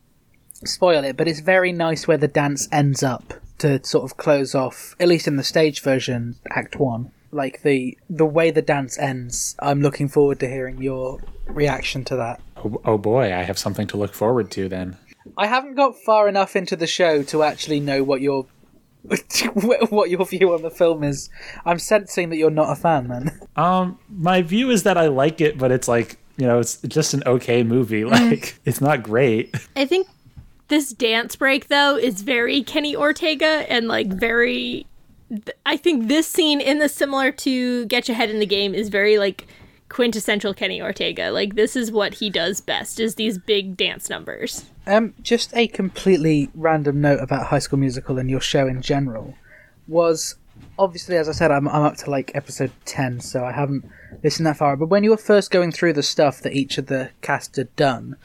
spoil 0.66 1.04
it, 1.04 1.18
but 1.18 1.28
it's 1.28 1.40
very 1.40 1.72
nice 1.72 2.08
where 2.08 2.18
the 2.18 2.28
dance 2.28 2.68
ends 2.72 3.04
up 3.04 3.34
to 3.60 3.84
sort 3.84 4.04
of 4.04 4.18
close 4.18 4.54
off, 4.54 4.96
at 5.00 5.08
least 5.08 5.28
in 5.28 5.36
the 5.36 5.44
stage 5.44 5.82
version, 5.82 6.36
Act 6.50 6.76
One. 6.78 7.12
Like 7.32 7.62
the 7.64 7.98
the 8.10 8.26
way 8.26 8.52
the 8.52 8.62
dance 8.62 8.98
ends, 8.98 9.56
I'm 9.60 9.82
looking 9.82 10.08
forward 10.08 10.40
to 10.40 10.48
hearing 10.48 10.82
your 10.82 11.20
reaction 11.48 12.04
to 12.06 12.16
that. 12.16 12.40
Oh, 12.56 12.82
oh 12.86 12.98
boy, 12.98 13.34
I 13.34 13.44
have 13.44 13.58
something 13.60 13.86
to 13.88 13.98
look 13.98 14.14
forward 14.14 14.50
to 14.52 14.70
then. 14.70 14.98
I 15.38 15.48
haven't 15.48 15.76
got 15.76 15.96
far 15.96 16.28
enough 16.28 16.56
into 16.56 16.76
the 16.76 16.88
show 16.88 17.24
to 17.24 17.44
actually 17.44 17.80
know 17.80 18.04
what 18.04 18.22
your 18.22 18.48
what 19.54 20.10
your 20.10 20.26
view 20.26 20.54
on 20.54 20.64
the 20.64 20.72
film 20.72 21.04
is. 21.04 21.30
I'm 21.66 21.80
sensing 21.80 22.30
that 22.30 22.38
you're 22.38 22.50
not 22.50 22.72
a 22.72 22.76
fan, 22.76 23.08
then. 23.08 23.40
Um, 23.56 24.00
my 24.10 24.42
view 24.42 24.70
is 24.70 24.84
that 24.84 24.98
I 24.98 25.08
like 25.08 25.42
it, 25.42 25.58
but 25.58 25.72
it's 25.72 25.88
like 25.88 26.18
you 26.38 26.46
know, 26.46 26.60
it's 26.60 26.78
just 26.82 27.14
an 27.14 27.24
okay 27.26 27.64
movie. 27.64 28.06
Like 28.06 28.60
it's 28.66 28.82
not 28.82 29.04
great. 29.04 29.56
I 29.76 29.86
think 29.86 30.08
this 30.68 30.92
dance 30.92 31.36
break 31.36 31.68
though 31.68 31.96
is 31.98 32.22
very 32.22 32.64
Kenny 32.64 32.96
Ortega 32.96 33.66
and 33.72 33.88
like 33.88 34.08
very 34.08 34.86
I 35.66 35.78
think 35.78 36.08
this 36.08 36.28
scene 36.28 36.62
in 36.62 36.80
the 36.80 36.88
similar 36.90 37.32
to 37.32 37.86
Get 37.88 38.08
Your 38.08 38.16
Head 38.16 38.30
in 38.30 38.40
the 38.40 38.46
Game 38.46 38.74
is 38.74 38.90
very 38.90 39.18
like 39.18 39.48
quintessential 39.90 40.54
Kenny 40.54 40.82
Ortega. 40.82 41.32
Like 41.32 41.56
this 41.56 41.76
is 41.76 41.92
what 41.92 42.16
he 42.16 42.30
does 42.30 42.62
best 42.62 43.00
is 43.00 43.16
these 43.16 43.38
big 43.38 43.76
dance 43.78 44.10
numbers. 44.10 44.66
Um, 44.88 45.14
just 45.22 45.56
a 45.56 45.68
completely 45.68 46.50
random 46.56 47.02
note 47.02 47.20
about 47.20 47.48
High 47.48 47.60
School 47.60 47.78
Musical 47.78 48.18
and 48.18 48.30
your 48.30 48.40
show 48.40 48.68
in 48.68 48.82
general 48.82 49.36
was 49.86 50.36
obviously, 50.80 51.18
as 51.18 51.28
I 51.28 51.34
said, 51.34 51.52
I'm, 51.52 51.68
I'm 51.68 51.84
up 51.84 51.98
to 51.98 52.10
like 52.10 52.32
episode 52.34 52.72
10, 52.86 53.20
so 53.20 53.44
I 53.44 53.52
haven't 53.52 53.86
listened 54.24 54.48
that 54.48 54.58
far. 54.58 54.78
But 54.78 54.88
when 54.88 55.04
you 55.04 55.10
were 55.10 55.18
first 55.18 55.52
going 55.52 55.74
through 55.74 55.94
the 55.94 56.04
stuff 56.04 56.42
that 56.42 56.54
each 56.54 56.78
of 56.78 56.88
the 56.88 57.10
cast 57.22 57.58
had 57.58 57.76
done, 57.76 58.16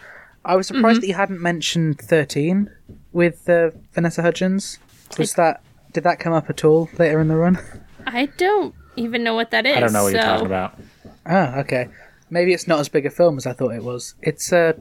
I 0.44 0.54
was 0.54 0.68
surprised 0.68 1.02
that 1.02 1.08
you 1.08 1.14
hadn't 1.14 1.40
mentioned 1.40 2.00
13 2.00 2.70
with 3.12 3.48
uh, 3.48 3.70
Vanessa 3.92 4.22
Hudgens. 4.22 4.78
Was 5.18 5.34
that 5.34 5.62
did 5.92 6.04
that 6.04 6.20
come 6.20 6.32
up 6.32 6.48
at 6.48 6.64
all 6.64 6.88
later 6.98 7.20
in 7.20 7.28
the 7.28 7.36
run? 7.36 7.58
I 8.06 8.26
don't 8.26 8.74
even 8.96 9.22
know 9.22 9.34
what 9.34 9.50
that 9.50 9.66
is. 9.66 9.76
I 9.76 9.80
don't 9.80 9.92
know 9.92 10.04
what 10.04 10.12
you're 10.12 10.22
talking 10.22 10.46
about. 10.46 10.78
Ah, 11.26 11.58
okay. 11.58 11.88
Maybe 12.30 12.54
it's 12.54 12.66
not 12.66 12.80
as 12.80 12.88
big 12.88 13.04
a 13.04 13.10
film 13.10 13.36
as 13.36 13.46
I 13.46 13.52
thought 13.52 13.74
it 13.74 13.84
was. 13.84 14.14
It's 14.22 14.52
uh, 14.52 14.72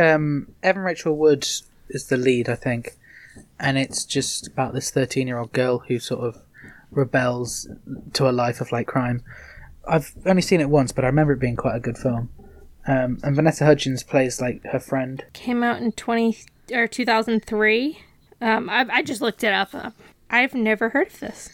um, 0.00 0.52
Evan 0.62 0.82
Rachel 0.82 1.16
Wood 1.16 1.46
is 1.88 2.06
the 2.08 2.16
lead, 2.16 2.48
I 2.48 2.54
think, 2.56 2.96
and 3.60 3.76
it's 3.78 4.04
just 4.04 4.46
about 4.46 4.74
this 4.74 4.90
thirteen-year-old 4.90 5.52
girl 5.52 5.78
who 5.88 5.98
sort 5.98 6.20
of 6.24 6.42
rebels 6.90 7.68
to 8.14 8.28
a 8.28 8.32
life 8.32 8.60
of 8.60 8.72
like 8.72 8.86
crime. 8.86 9.22
I've 9.88 10.12
only 10.24 10.42
seen 10.42 10.60
it 10.60 10.70
once, 10.70 10.92
but 10.92 11.04
I 11.04 11.08
remember 11.08 11.32
it 11.34 11.40
being 11.40 11.56
quite 11.56 11.76
a 11.76 11.80
good 11.80 11.98
film. 11.98 12.30
Um, 12.88 13.18
and 13.22 13.34
Vanessa 13.36 13.64
Hudgens 13.64 14.02
plays 14.02 14.40
like 14.40 14.62
her 14.72 14.80
friend. 14.80 15.24
Came 15.32 15.62
out 15.62 15.80
in 15.82 15.92
20 15.92 16.36
or 16.72 16.86
2003. 16.86 17.98
Um 18.40 18.68
I 18.70 18.86
I 18.90 19.02
just 19.02 19.20
looked 19.20 19.42
it 19.44 19.52
up. 19.52 19.74
I've 20.30 20.54
never 20.54 20.90
heard 20.90 21.08
of 21.08 21.20
this. 21.20 21.48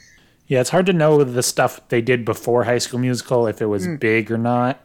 Yeah, 0.47 0.61
it's 0.61 0.71
hard 0.71 0.87
to 0.87 0.93
know 0.93 1.23
the 1.25 1.43
stuff 1.43 1.81
they 1.89 2.01
did 2.03 2.25
before 2.25 2.65
High 2.65 2.79
School 2.79 2.99
Musical 3.01 3.47
if 3.47 3.63
it 3.63 3.67
was 3.67 3.85
Hmm. 3.87 3.97
big 3.97 4.31
or 4.31 4.39
not. 4.39 4.81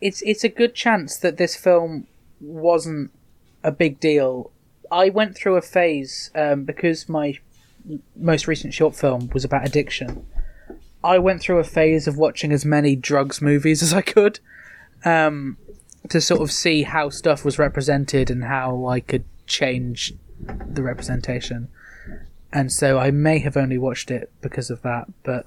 it's 0.00 0.22
it's 0.22 0.44
a 0.44 0.48
good 0.48 0.74
chance 0.74 1.16
that 1.16 1.36
this 1.38 1.56
film 1.56 2.06
wasn't 2.40 3.10
a 3.62 3.72
big 3.72 4.00
deal. 4.00 4.50
I 4.90 5.08
went 5.08 5.36
through 5.36 5.56
a 5.56 5.62
phase 5.62 6.30
um, 6.34 6.64
because 6.64 7.08
my 7.08 7.38
most 8.14 8.46
recent 8.46 8.74
short 8.74 8.94
film 8.94 9.30
was 9.32 9.44
about 9.44 9.66
addiction. 9.66 10.26
I 11.02 11.18
went 11.18 11.40
through 11.40 11.58
a 11.58 11.64
phase 11.64 12.06
of 12.06 12.16
watching 12.16 12.52
as 12.52 12.64
many 12.64 12.96
drugs 12.96 13.40
movies 13.40 13.82
as 13.82 13.92
I 13.92 14.02
could 14.02 14.40
um, 15.04 15.56
to 16.08 16.20
sort 16.20 16.40
of 16.40 16.50
see 16.50 16.82
how 16.82 17.10
stuff 17.10 17.44
was 17.44 17.58
represented 17.58 18.30
and 18.30 18.44
how 18.44 18.86
I 18.86 19.00
could 19.00 19.24
change 19.46 20.14
the 20.40 20.82
representation. 20.82 21.68
And 22.52 22.72
so 22.72 22.98
I 22.98 23.10
may 23.10 23.38
have 23.40 23.56
only 23.56 23.78
watched 23.78 24.10
it 24.10 24.32
because 24.40 24.70
of 24.70 24.82
that, 24.82 25.06
but 25.22 25.46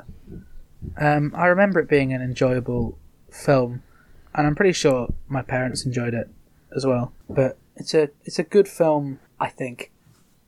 um, 0.98 1.34
I 1.36 1.48
remember 1.48 1.80
it 1.80 1.90
being 1.90 2.14
an 2.14 2.22
enjoyable 2.22 2.98
film 3.32 3.84
and 4.34 4.48
I'm 4.48 4.56
pretty 4.56 4.74
sure 4.74 5.14
my 5.28 5.42
parents 5.42 5.86
enjoyed 5.86 6.14
it 6.14 6.30
as 6.76 6.86
well. 6.86 7.14
But 7.30 7.58
it's 7.76 7.94
a 7.94 8.10
it's 8.26 8.40
a 8.40 8.44
good 8.44 8.68
film, 8.68 9.20
I 9.40 9.50
think. 9.50 9.92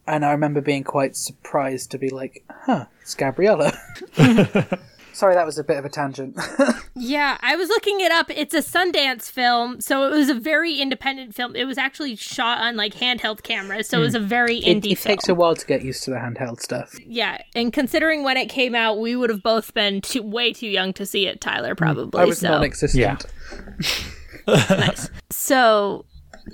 And 0.08 0.26
I 0.26 0.32
remember 0.32 0.62
being 0.62 0.84
quite 0.84 1.16
surprised 1.16 1.92
to 1.92 1.98
be 1.98 2.10
like, 2.10 2.44
"Huh, 2.50 2.86
it's 3.02 3.16
Gabriella." 3.16 3.74
Sorry, 5.14 5.36
that 5.36 5.46
was 5.46 5.58
a 5.58 5.64
bit 5.64 5.78
of 5.78 5.86
a 5.86 5.90
tangent. 5.90 6.40
Yeah, 6.94 7.38
I 7.42 7.56
was 7.56 7.70
looking 7.70 8.02
it 8.02 8.12
up. 8.12 8.30
It's 8.30 8.54
a 8.54 8.60
Sundance 8.60 9.32
film, 9.32 9.80
so 9.80 10.06
it 10.06 10.12
was 10.12 10.30
a 10.30 10.34
very 10.34 10.76
independent 10.76 11.34
film. 11.34 11.56
It 11.56 11.64
was 11.64 11.78
actually 11.78 12.16
shot 12.16 12.60
on 12.60 12.76
like 12.76 12.94
handheld 12.94 13.44
cameras, 13.44 13.88
so 13.88 14.00
it 14.00 14.02
was 14.02 14.14
a 14.14 14.20
hmm. 14.20 14.28
very 14.28 14.58
it, 14.58 14.78
indie 14.78 14.92
it 14.92 14.98
film. 14.98 15.14
takes 15.14 15.30
a 15.30 15.34
while 15.34 15.56
to 15.56 15.66
get 15.66 15.84
used 15.84 16.04
to 16.04 16.12
the 16.12 16.18
handheld 16.18 16.60
stuff. 16.60 16.94
Yeah, 17.06 17.42
and 17.56 17.72
considering 17.72 18.24
when 18.24 18.38
it 18.38 18.50
came 18.50 18.76
out, 18.76 19.00
we 19.00 19.16
would 19.16 19.30
have 19.30 19.42
both 19.42 19.74
been 19.74 20.02
too, 20.02 20.22
way 20.22 20.54
too 20.54 20.68
young 20.68 20.94
to 20.94 21.06
see 21.06 21.28
it. 21.28 21.42
Tyler 21.42 21.72
hmm. 21.72 21.78
probably. 21.78 22.22
I 22.22 22.26
was 22.26 22.40
so. 22.40 22.50
non-existent. 22.50 23.02
Yeah. 23.02 23.18
nice. 24.48 25.10
So, 25.32 26.06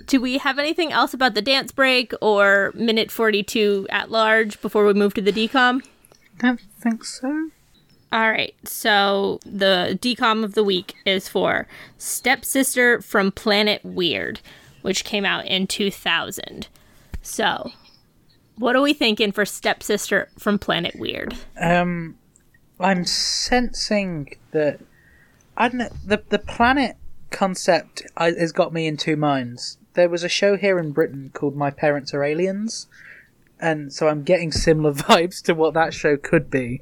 do 0.05 0.21
we 0.21 0.37
have 0.37 0.59
anything 0.59 0.91
else 0.91 1.13
about 1.13 1.33
the 1.33 1.41
dance 1.41 1.71
break 1.71 2.13
or 2.21 2.71
minute 2.75 3.11
forty-two 3.11 3.87
at 3.89 4.11
large 4.11 4.61
before 4.61 4.85
we 4.85 4.93
move 4.93 5.13
to 5.15 5.21
the 5.21 5.31
DCOM? 5.31 5.85
Don't 6.39 6.61
think 6.79 7.03
so. 7.03 7.49
All 8.11 8.29
right. 8.31 8.55
So 8.63 9.39
the 9.45 9.97
DCOM 10.01 10.43
of 10.43 10.53
the 10.53 10.63
week 10.63 10.95
is 11.05 11.27
for 11.27 11.67
Stepsister 11.97 13.01
from 13.01 13.31
Planet 13.31 13.83
Weird, 13.83 14.39
which 14.81 15.03
came 15.03 15.25
out 15.25 15.45
in 15.45 15.67
2000. 15.67 16.67
So, 17.21 17.71
what 18.57 18.75
are 18.75 18.81
we 18.81 18.93
thinking 18.93 19.31
for 19.31 19.45
Stepsister 19.45 20.29
from 20.39 20.57
Planet 20.57 20.95
Weird? 20.95 21.35
Um, 21.59 22.17
I'm 22.79 23.03
sensing 23.03 24.35
that 24.51 24.79
I 25.57 25.67
don't 25.67 25.79
know 25.79 25.89
the 26.05 26.23
the 26.29 26.39
planet 26.39 26.95
concept 27.31 28.03
has 28.17 28.51
got 28.51 28.73
me 28.73 28.87
in 28.87 28.97
two 28.97 29.15
minds. 29.15 29.77
There 29.93 30.09
was 30.09 30.23
a 30.23 30.29
show 30.29 30.57
here 30.57 30.77
in 30.79 30.91
Britain 30.91 31.31
called 31.33 31.55
My 31.55 31.71
Parents 31.71 32.13
Are 32.13 32.23
Aliens, 32.23 32.87
and 33.59 33.91
so 33.91 34.07
I'm 34.07 34.23
getting 34.23 34.51
similar 34.51 34.93
vibes 34.93 35.41
to 35.43 35.53
what 35.53 35.73
that 35.73 35.93
show 35.93 36.17
could 36.17 36.49
be, 36.49 36.81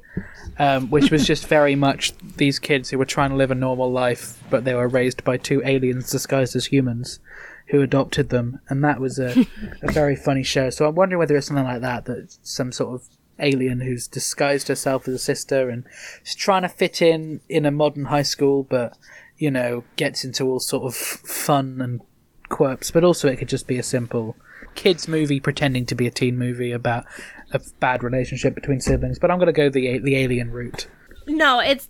um, 0.58 0.90
which 0.90 1.10
was 1.10 1.26
just 1.26 1.46
very 1.46 1.74
much 1.74 2.12
these 2.36 2.58
kids 2.58 2.90
who 2.90 2.98
were 2.98 3.04
trying 3.04 3.30
to 3.30 3.36
live 3.36 3.50
a 3.50 3.54
normal 3.54 3.90
life, 3.90 4.42
but 4.50 4.64
they 4.64 4.74
were 4.74 4.88
raised 4.88 5.24
by 5.24 5.36
two 5.36 5.62
aliens 5.64 6.10
disguised 6.10 6.54
as 6.56 6.66
humans 6.66 7.20
who 7.68 7.82
adopted 7.82 8.28
them, 8.28 8.60
and 8.68 8.84
that 8.84 9.00
was 9.00 9.18
a, 9.18 9.46
a 9.82 9.90
very 9.90 10.16
funny 10.16 10.42
show. 10.42 10.70
So 10.70 10.86
I'm 10.86 10.94
wondering 10.94 11.18
whether 11.18 11.36
it's 11.36 11.48
something 11.48 11.64
like 11.64 11.80
that, 11.80 12.04
that 12.04 12.36
some 12.42 12.72
sort 12.72 12.94
of 12.94 13.08
alien 13.38 13.80
who's 13.80 14.06
disguised 14.06 14.68
herself 14.68 15.06
as 15.08 15.14
a 15.14 15.18
sister 15.18 15.68
and 15.68 15.84
is 16.24 16.34
trying 16.34 16.62
to 16.62 16.68
fit 16.68 17.02
in 17.02 17.40
in 17.48 17.66
a 17.66 17.70
modern 17.70 18.06
high 18.06 18.22
school, 18.22 18.62
but 18.62 18.96
you 19.38 19.50
know 19.50 19.84
gets 19.96 20.24
into 20.24 20.44
all 20.44 20.60
sort 20.60 20.84
of 20.84 20.94
fun 20.94 21.80
and 21.80 22.00
quirks. 22.48 22.90
But 22.90 23.04
also, 23.04 23.28
it 23.28 23.36
could 23.36 23.48
just 23.48 23.66
be 23.66 23.78
a 23.78 23.82
simple 23.82 24.36
kids 24.74 25.08
movie 25.08 25.40
pretending 25.40 25.86
to 25.86 25.94
be 25.94 26.06
a 26.06 26.10
teen 26.10 26.38
movie 26.38 26.72
about 26.72 27.04
a 27.52 27.60
bad 27.80 28.02
relationship 28.02 28.54
between 28.54 28.80
siblings. 28.80 29.18
But 29.18 29.30
I'm 29.30 29.38
going 29.38 29.46
to 29.46 29.52
go 29.52 29.68
the 29.68 29.98
the 29.98 30.16
alien 30.16 30.50
route. 30.50 30.88
No, 31.28 31.58
it's 31.58 31.88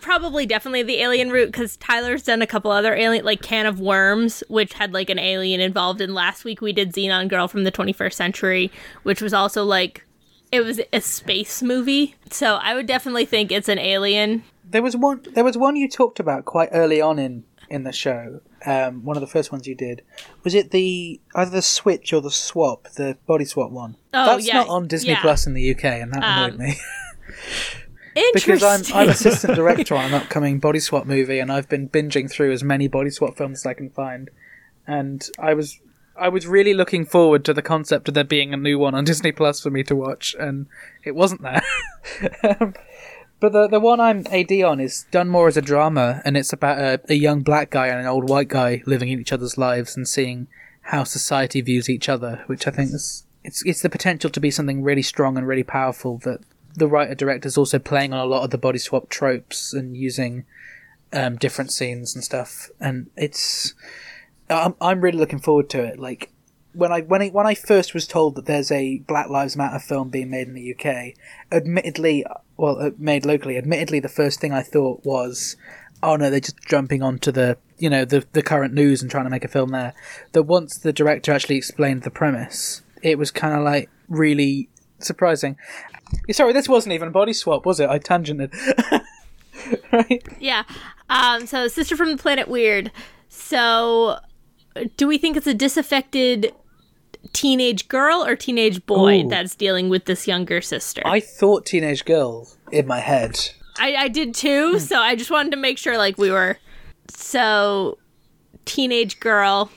probably 0.00 0.46
definitely 0.46 0.82
the 0.82 1.02
alien 1.02 1.30
route 1.30 1.52
because 1.52 1.76
Tyler's 1.76 2.22
done 2.22 2.40
a 2.40 2.46
couple 2.46 2.70
other 2.70 2.94
alien, 2.94 3.22
like 3.22 3.42
Can 3.42 3.66
of 3.66 3.80
Worms, 3.80 4.42
which 4.48 4.72
had 4.72 4.94
like 4.94 5.10
an 5.10 5.18
alien 5.18 5.60
involved. 5.60 6.00
And 6.00 6.14
last 6.14 6.44
week 6.44 6.62
we 6.62 6.72
did 6.72 6.94
Zenon 6.94 7.28
Girl 7.28 7.48
from 7.48 7.64
the 7.64 7.72
21st 7.72 8.14
Century, 8.14 8.72
which 9.02 9.20
was 9.20 9.34
also 9.34 9.62
like 9.62 10.06
it 10.50 10.62
was 10.62 10.80
a 10.92 11.02
space 11.02 11.62
movie. 11.62 12.14
So 12.30 12.54
I 12.54 12.74
would 12.74 12.86
definitely 12.86 13.26
think 13.26 13.52
it's 13.52 13.68
an 13.68 13.78
alien. 13.78 14.44
There 14.70 14.82
was 14.82 14.96
one. 14.96 15.22
There 15.34 15.44
was 15.44 15.56
one 15.56 15.76
you 15.76 15.88
talked 15.88 16.20
about 16.20 16.44
quite 16.44 16.68
early 16.72 17.00
on 17.00 17.18
in 17.18 17.44
in 17.70 17.84
the 17.84 17.92
show. 17.92 18.40
Um, 18.66 19.04
one 19.04 19.16
of 19.16 19.20
the 19.20 19.26
first 19.28 19.52
ones 19.52 19.66
you 19.68 19.74
did 19.74 20.02
was 20.42 20.54
it 20.54 20.70
the 20.72 21.20
either 21.34 21.50
the 21.50 21.62
Switch 21.62 22.12
or 22.12 22.20
the 22.20 22.30
Swap, 22.30 22.88
the 22.96 23.16
body 23.26 23.44
swap 23.44 23.70
one. 23.70 23.96
Oh, 24.12 24.26
That's 24.26 24.46
yeah, 24.46 24.54
not 24.54 24.68
on 24.68 24.88
Disney 24.88 25.10
yeah. 25.10 25.20
Plus 25.20 25.46
in 25.46 25.54
the 25.54 25.70
UK, 25.74 25.84
and 25.84 26.12
that 26.12 26.22
annoyed 26.24 26.52
Um, 26.54 26.58
me. 26.58 26.76
Interesting. 28.16 28.56
because 28.56 28.90
I'm, 28.90 28.96
I'm 28.96 29.08
assistant 29.10 29.54
director 29.54 29.94
on 29.94 30.06
an 30.06 30.14
upcoming 30.14 30.58
body 30.58 30.80
swap 30.80 31.06
movie, 31.06 31.38
and 31.38 31.52
I've 31.52 31.68
been 31.68 31.88
binging 31.88 32.30
through 32.30 32.52
as 32.52 32.64
many 32.64 32.88
body 32.88 33.10
swap 33.10 33.36
films 33.36 33.60
as 33.60 33.66
I 33.66 33.74
can 33.74 33.90
find. 33.90 34.30
And 34.86 35.28
I 35.38 35.54
was 35.54 35.78
I 36.16 36.28
was 36.28 36.46
really 36.46 36.74
looking 36.74 37.04
forward 37.04 37.44
to 37.44 37.54
the 37.54 37.62
concept 37.62 38.08
of 38.08 38.14
there 38.14 38.24
being 38.24 38.52
a 38.52 38.56
new 38.56 38.78
one 38.78 38.94
on 38.94 39.04
Disney 39.04 39.30
Plus 39.30 39.60
for 39.60 39.70
me 39.70 39.84
to 39.84 39.94
watch, 39.94 40.34
and 40.38 40.66
it 41.04 41.14
wasn't 41.14 41.42
there. 41.42 41.62
um, 42.60 42.74
but 43.40 43.52
the 43.52 43.68
the 43.68 43.80
one 43.80 44.00
I'm 44.00 44.26
AD 44.30 44.52
on 44.62 44.80
is 44.80 45.06
done 45.10 45.28
more 45.28 45.48
as 45.48 45.56
a 45.56 45.62
drama, 45.62 46.22
and 46.24 46.36
it's 46.36 46.52
about 46.52 46.78
a, 46.78 47.00
a 47.08 47.14
young 47.14 47.42
black 47.42 47.70
guy 47.70 47.88
and 47.88 48.00
an 48.00 48.06
old 48.06 48.28
white 48.28 48.48
guy 48.48 48.82
living 48.86 49.08
in 49.08 49.20
each 49.20 49.32
other's 49.32 49.58
lives 49.58 49.96
and 49.96 50.08
seeing 50.08 50.48
how 50.82 51.04
society 51.04 51.60
views 51.60 51.88
each 51.88 52.08
other, 52.08 52.42
which 52.46 52.66
I 52.66 52.70
think 52.70 52.92
is 52.92 53.24
it's 53.44 53.64
it's 53.64 53.82
the 53.82 53.90
potential 53.90 54.30
to 54.30 54.40
be 54.40 54.50
something 54.50 54.82
really 54.82 55.02
strong 55.02 55.36
and 55.36 55.46
really 55.46 55.62
powerful 55.62 56.18
that 56.18 56.40
the 56.74 56.86
writer 56.86 57.14
director 57.14 57.46
is 57.46 57.58
also 57.58 57.78
playing 57.78 58.12
on 58.12 58.20
a 58.20 58.26
lot 58.26 58.44
of 58.44 58.50
the 58.50 58.58
body 58.58 58.78
swap 58.78 59.08
tropes 59.08 59.72
and 59.72 59.96
using 59.96 60.44
um, 61.12 61.36
different 61.36 61.72
scenes 61.72 62.14
and 62.14 62.24
stuff, 62.24 62.70
and 62.80 63.10
it's 63.16 63.74
I'm 64.50 64.74
I'm 64.80 65.00
really 65.00 65.18
looking 65.18 65.38
forward 65.38 65.70
to 65.70 65.82
it. 65.82 65.98
Like 65.98 66.30
when 66.72 66.92
I 66.92 67.00
when 67.02 67.22
I 67.22 67.28
when 67.28 67.46
I 67.46 67.54
first 67.54 67.94
was 67.94 68.06
told 68.06 68.34
that 68.34 68.46
there's 68.46 68.70
a 68.70 68.98
Black 69.00 69.28
Lives 69.28 69.56
Matter 69.56 69.78
film 69.78 70.10
being 70.10 70.30
made 70.30 70.48
in 70.48 70.54
the 70.54 70.74
UK, 70.74 71.14
admittedly, 71.50 72.24
well, 72.58 72.78
uh, 72.78 72.90
made 72.98 73.24
locally, 73.24 73.56
admittedly, 73.56 74.00
the 74.00 74.08
first 74.08 74.40
thing 74.40 74.52
I 74.52 74.62
thought 74.62 75.04
was, 75.04 75.56
oh 76.02 76.16
no, 76.16 76.28
they're 76.28 76.40
just 76.40 76.58
jumping 76.66 77.02
onto 77.02 77.32
the 77.32 77.56
you 77.78 77.88
know 77.88 78.04
the 78.04 78.26
the 78.32 78.42
current 78.42 78.74
news 78.74 79.00
and 79.00 79.10
trying 79.10 79.24
to 79.24 79.30
make 79.30 79.44
a 79.44 79.48
film 79.48 79.70
there. 79.70 79.94
That 80.32 80.42
once 80.42 80.76
the 80.76 80.92
director 80.92 81.32
actually 81.32 81.56
explained 81.56 82.02
the 82.02 82.10
premise, 82.10 82.82
it 83.02 83.16
was 83.16 83.30
kind 83.30 83.54
of 83.54 83.62
like 83.62 83.88
really 84.08 84.68
surprising. 84.98 85.56
Sorry, 86.30 86.52
this 86.52 86.68
wasn't 86.68 86.94
even 86.94 87.12
body 87.12 87.32
swap, 87.32 87.64
was 87.64 87.80
it? 87.80 87.88
I 87.88 87.98
tangented. 87.98 88.52
right? 89.92 90.26
Yeah. 90.40 90.64
Um, 91.10 91.46
so, 91.46 91.68
Sister 91.68 91.96
from 91.96 92.10
the 92.10 92.16
Planet 92.16 92.48
Weird. 92.48 92.90
So, 93.28 94.18
do 94.96 95.06
we 95.06 95.18
think 95.18 95.36
it's 95.36 95.46
a 95.46 95.54
disaffected 95.54 96.52
teenage 97.32 97.88
girl 97.88 98.24
or 98.24 98.36
teenage 98.36 98.84
boy 98.86 99.22
Ooh. 99.22 99.28
that's 99.28 99.54
dealing 99.54 99.88
with 99.88 100.04
this 100.04 100.26
younger 100.26 100.60
sister? 100.60 101.02
I 101.04 101.20
thought 101.20 101.66
teenage 101.66 102.04
girl 102.04 102.48
in 102.72 102.86
my 102.86 103.00
head. 103.00 103.50
I, 103.78 103.94
I 103.94 104.08
did 104.08 104.34
too, 104.34 104.78
so 104.78 104.98
I 104.98 105.14
just 105.14 105.30
wanted 105.30 105.50
to 105.50 105.56
make 105.56 105.78
sure 105.78 105.96
like 105.96 106.18
we 106.18 106.30
were 106.30 106.58
so 107.08 107.98
teenage 108.64 109.20
girl 109.20 109.70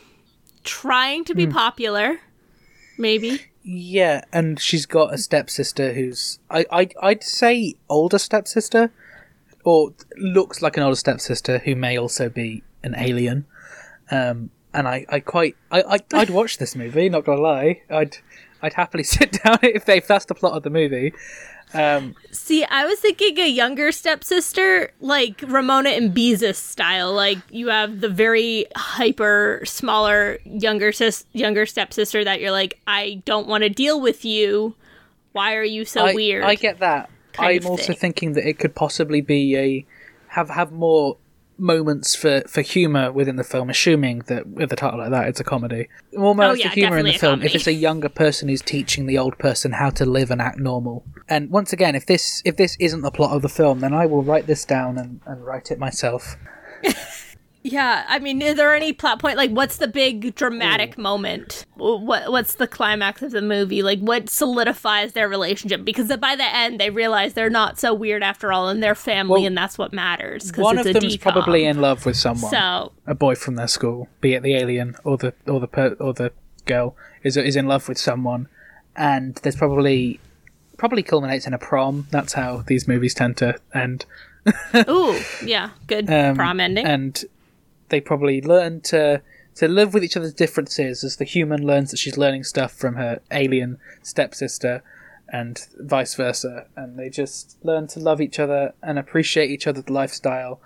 trying 0.63 1.23
to 1.25 1.35
be 1.35 1.47
popular, 1.47 2.19
maybe. 2.97 3.41
Yeah, 3.63 4.23
and 4.33 4.59
she's 4.59 4.85
got 4.85 5.13
a 5.13 5.17
stepsister 5.17 5.93
who's 5.93 6.39
I, 6.49 6.65
I 6.71 6.89
I'd 7.01 7.23
say 7.23 7.75
older 7.89 8.17
stepsister, 8.17 8.91
or 9.63 9.93
looks 10.17 10.61
like 10.61 10.77
an 10.77 10.83
older 10.83 10.95
stepsister 10.95 11.59
who 11.59 11.75
may 11.75 11.97
also 11.97 12.29
be 12.29 12.63
an 12.83 12.95
alien. 12.97 13.45
Um, 14.09 14.49
and 14.73 14.87
I, 14.87 15.05
I 15.09 15.19
quite 15.19 15.55
I, 15.71 15.81
I 15.81 15.99
I'd 16.13 16.29
watch 16.29 16.57
this 16.57 16.75
movie. 16.75 17.09
Not 17.09 17.25
gonna 17.25 17.41
lie, 17.41 17.81
I'd 17.89 18.17
I'd 18.61 18.73
happily 18.73 19.03
sit 19.17 19.39
down 19.43 19.59
if 19.61 19.85
they 19.85 19.97
if 19.97 20.07
that's 20.07 20.25
the 20.25 20.35
plot 20.35 20.53
of 20.53 20.63
the 20.63 20.69
movie. 20.69 21.13
Um, 21.73 22.15
See, 22.31 22.65
I 22.65 22.85
was 22.85 22.99
thinking 22.99 23.37
a 23.37 23.47
younger 23.47 23.93
stepsister, 23.93 24.91
like 24.99 25.41
Ramona 25.47 25.91
and 25.91 26.13
Beezus 26.13 26.55
style. 26.55 27.13
Like 27.13 27.37
you 27.49 27.69
have 27.69 28.01
the 28.01 28.09
very 28.09 28.65
hyper, 28.75 29.61
smaller 29.63 30.39
younger 30.43 30.91
sis, 30.91 31.25
younger 31.31 31.65
stepsister 31.65 32.23
that 32.25 32.41
you're 32.41 32.51
like, 32.51 32.79
I 32.87 33.21
don't 33.25 33.47
want 33.47 33.63
to 33.63 33.69
deal 33.69 34.01
with 34.01 34.25
you. 34.25 34.75
Why 35.31 35.55
are 35.55 35.63
you 35.63 35.85
so 35.85 36.07
I, 36.07 36.13
weird? 36.13 36.43
I 36.43 36.55
get 36.55 36.79
that. 36.79 37.09
I'm 37.39 37.65
also 37.65 37.87
thing. 37.87 37.95
thinking 37.95 38.33
that 38.33 38.47
it 38.47 38.59
could 38.59 38.75
possibly 38.75 39.21
be 39.21 39.55
a 39.55 39.85
have 40.27 40.49
have 40.49 40.71
more 40.71 41.17
moments 41.61 42.15
for, 42.15 42.41
for 42.47 42.61
humor 42.61 43.11
within 43.11 43.35
the 43.35 43.43
film, 43.43 43.69
assuming 43.69 44.19
that 44.27 44.47
with 44.47 44.73
a 44.73 44.75
title 44.75 44.99
like 44.99 45.11
that, 45.11 45.27
it's 45.27 45.39
a 45.39 45.43
comedy. 45.43 45.87
More 46.13 46.35
moments 46.35 46.61
Oh, 46.61 46.63
yeah, 46.63 46.69
for 46.69 46.75
humor 46.75 46.97
in 46.97 47.05
the 47.05 47.17
film 47.17 47.41
if 47.43 47.55
it's 47.55 47.67
a 47.67 47.73
younger 47.73 48.09
person 48.09 48.49
who's 48.49 48.61
teaching 48.61 49.05
the 49.05 49.17
old 49.17 49.37
person 49.37 49.73
how 49.73 49.91
to 49.91 50.05
live 50.05 50.31
and 50.31 50.41
act 50.41 50.57
normal. 50.57 51.05
And 51.29 51.49
once 51.49 51.71
again, 51.71 51.95
if 51.95 52.05
this 52.05 52.41
if 52.43 52.57
this 52.57 52.75
isn't 52.79 53.01
the 53.01 53.11
plot 53.11 53.31
of 53.35 53.41
the 53.41 53.49
film, 53.49 53.79
then 53.79 53.93
I 53.93 54.05
will 54.07 54.23
write 54.23 54.47
this 54.47 54.65
down 54.65 54.97
and, 54.97 55.21
and 55.25 55.45
write 55.45 55.71
it 55.71 55.79
myself. 55.79 56.35
yeah, 57.63 58.05
I 58.09 58.19
mean, 58.19 58.41
is 58.41 58.55
there 58.55 58.73
any 58.73 58.91
plot 58.93 59.19
point? 59.19 59.37
Like, 59.37 59.51
what's 59.51 59.77
the 59.77 59.87
big 59.87 60.33
dramatic 60.35 60.97
moment? 60.97 61.65
What 61.75 62.31
What's 62.31 62.55
the 62.55 62.67
climax 62.67 63.21
of 63.21 63.31
the 63.31 63.41
movie? 63.41 63.83
Like, 63.83 63.99
what 63.99 64.29
solidifies 64.29 65.13
their 65.13 65.29
relationship? 65.29 65.85
Because 65.85 66.15
by 66.17 66.35
the 66.35 66.43
end, 66.55 66.79
they 66.79 66.89
realize 66.89 67.33
they're 67.33 67.49
not 67.49 67.79
so 67.79 67.93
weird 67.93 68.23
after 68.23 68.51
all, 68.51 68.67
and 68.69 68.81
they're 68.81 68.95
family, 68.95 69.41
Well, 69.41 69.47
and 69.47 69.57
that's 69.57 69.77
what 69.77 69.93
matters. 69.93 70.47
Because 70.51 70.63
One 70.63 70.77
of 70.77 70.85
them's 70.85 71.17
DCOM. 71.17 71.21
probably 71.21 71.65
in 71.65 71.79
love 71.81 72.05
with 72.05 72.17
someone. 72.17 72.49
So 72.51 72.91
a 73.05 73.13
boy 73.15 73.35
from 73.35 73.55
their 73.55 73.67
school, 73.67 74.07
be 74.21 74.33
it 74.33 74.43
the 74.43 74.55
alien 74.55 74.95
or 75.03 75.17
the 75.17 75.33
or 75.47 75.59
the 75.59 75.67
per, 75.67 75.95
or 75.99 76.13
the 76.13 76.31
girl, 76.65 76.95
is 77.23 77.37
is 77.37 77.55
in 77.55 77.67
love 77.67 77.87
with 77.87 77.97
someone, 77.97 78.47
and 78.95 79.35
there's 79.43 79.55
probably 79.55 80.19
probably 80.77 81.03
culminates 81.03 81.45
in 81.45 81.53
a 81.53 81.59
prom. 81.59 82.07
That's 82.09 82.33
how 82.33 82.63
these 82.65 82.87
movies 82.87 83.13
tend 83.13 83.37
to 83.37 83.59
end. 83.73 84.05
Ooh, 84.89 85.19
yeah, 85.45 85.69
good 85.85 86.09
Um, 86.09 86.35
prom 86.35 86.59
ending. 86.59 86.83
and 86.87 87.23
they 87.91 88.01
probably 88.01 88.41
learn 88.41 88.81
to 88.81 89.21
to 89.53 89.67
live 89.67 89.93
with 89.93 90.03
each 90.03 90.17
other's 90.17 90.33
differences 90.33 91.03
as 91.03 91.17
the 91.17 91.25
human 91.25 91.65
learns 91.65 91.91
that 91.91 91.97
she's 91.97 92.17
learning 92.17 92.43
stuff 92.43 92.71
from 92.71 92.95
her 92.95 93.19
alien 93.31 93.77
stepsister 94.01 94.81
and 95.27 95.67
vice 95.77 96.15
versa. 96.15 96.67
And 96.75 96.97
they 96.97 97.09
just 97.09 97.57
learn 97.61 97.87
to 97.87 97.99
love 97.99 98.21
each 98.21 98.39
other 98.39 98.73
and 98.81 98.97
appreciate 98.97 99.51
each 99.51 99.67
other's 99.67 99.89
lifestyle. 99.89 100.61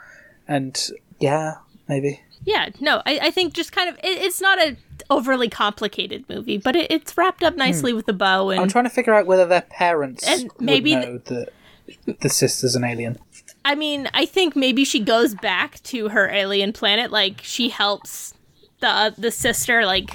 And 0.47 0.79
yeah 1.19 1.55
maybe. 1.87 2.21
Yeah, 2.43 2.69
no, 2.79 3.01
I, 3.05 3.19
I 3.23 3.31
think 3.31 3.53
just 3.53 3.71
kind 3.71 3.89
of 3.89 3.95
it, 3.97 4.21
it's 4.21 4.41
not 4.41 4.59
a 4.59 4.77
overly 5.09 5.49
complicated 5.49 6.25
movie, 6.29 6.57
but 6.57 6.75
it, 6.75 6.91
it's 6.91 7.17
wrapped 7.17 7.43
up 7.43 7.55
nicely 7.55 7.91
hmm. 7.91 7.97
with 7.97 8.07
a 8.07 8.13
bow 8.13 8.49
and 8.49 8.59
I'm 8.61 8.69
trying 8.69 8.85
to 8.85 8.89
figure 8.89 9.13
out 9.13 9.25
whether 9.25 9.45
their 9.45 9.61
parents 9.61 10.27
And 10.27 10.51
maybe 10.59 10.95
know 10.95 11.17
that 11.17 11.49
the 12.19 12.29
sister's 12.29 12.75
an 12.75 12.83
alien. 12.83 13.17
I 13.65 13.73
mean, 13.75 14.07
I 14.13 14.25
think 14.25 14.55
maybe 14.55 14.85
she 14.85 14.99
goes 14.99 15.33
back 15.33 15.81
to 15.83 16.09
her 16.09 16.29
alien 16.29 16.71
planet. 16.71 17.11
Like 17.11 17.41
she 17.41 17.69
helps 17.69 18.33
the 18.79 18.87
uh, 18.87 19.11
the 19.17 19.31
sister 19.31 19.85
like 19.85 20.11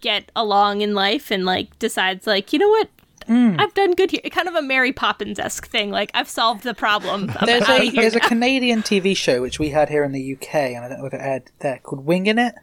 get 0.00 0.30
along 0.36 0.80
in 0.80 0.94
life, 0.94 1.30
and 1.30 1.44
like 1.44 1.76
decides 1.78 2.26
like 2.26 2.52
you 2.52 2.60
know 2.60 2.68
what, 2.68 2.88
I've 3.28 3.74
done 3.74 3.94
good 3.94 4.12
here. 4.12 4.20
Kind 4.30 4.48
of 4.48 4.54
a 4.54 4.62
Mary 4.62 4.92
Poppins 4.92 5.38
esque 5.38 5.66
thing. 5.66 5.90
Like 5.90 6.10
I've 6.14 6.28
solved 6.28 6.62
the 6.62 6.72
problem. 6.72 7.32
There's 7.44 7.68
a 7.68 7.80
here 7.80 8.02
there's 8.02 8.14
a. 8.14 8.20
Canadian 8.28 8.82
TV 8.82 9.16
show 9.16 9.42
which 9.42 9.58
we 9.58 9.70
had 9.70 9.88
here 9.88 10.04
in 10.04 10.12
the 10.12 10.34
UK, 10.34 10.54
and 10.54 10.84
I 10.84 10.88
don't 10.88 11.00
know 11.00 11.06
if 11.06 11.14
it 11.14 11.20
aired 11.20 11.50
there, 11.58 11.80
called 11.82 12.06
Winging 12.06 12.38
It. 12.38 12.54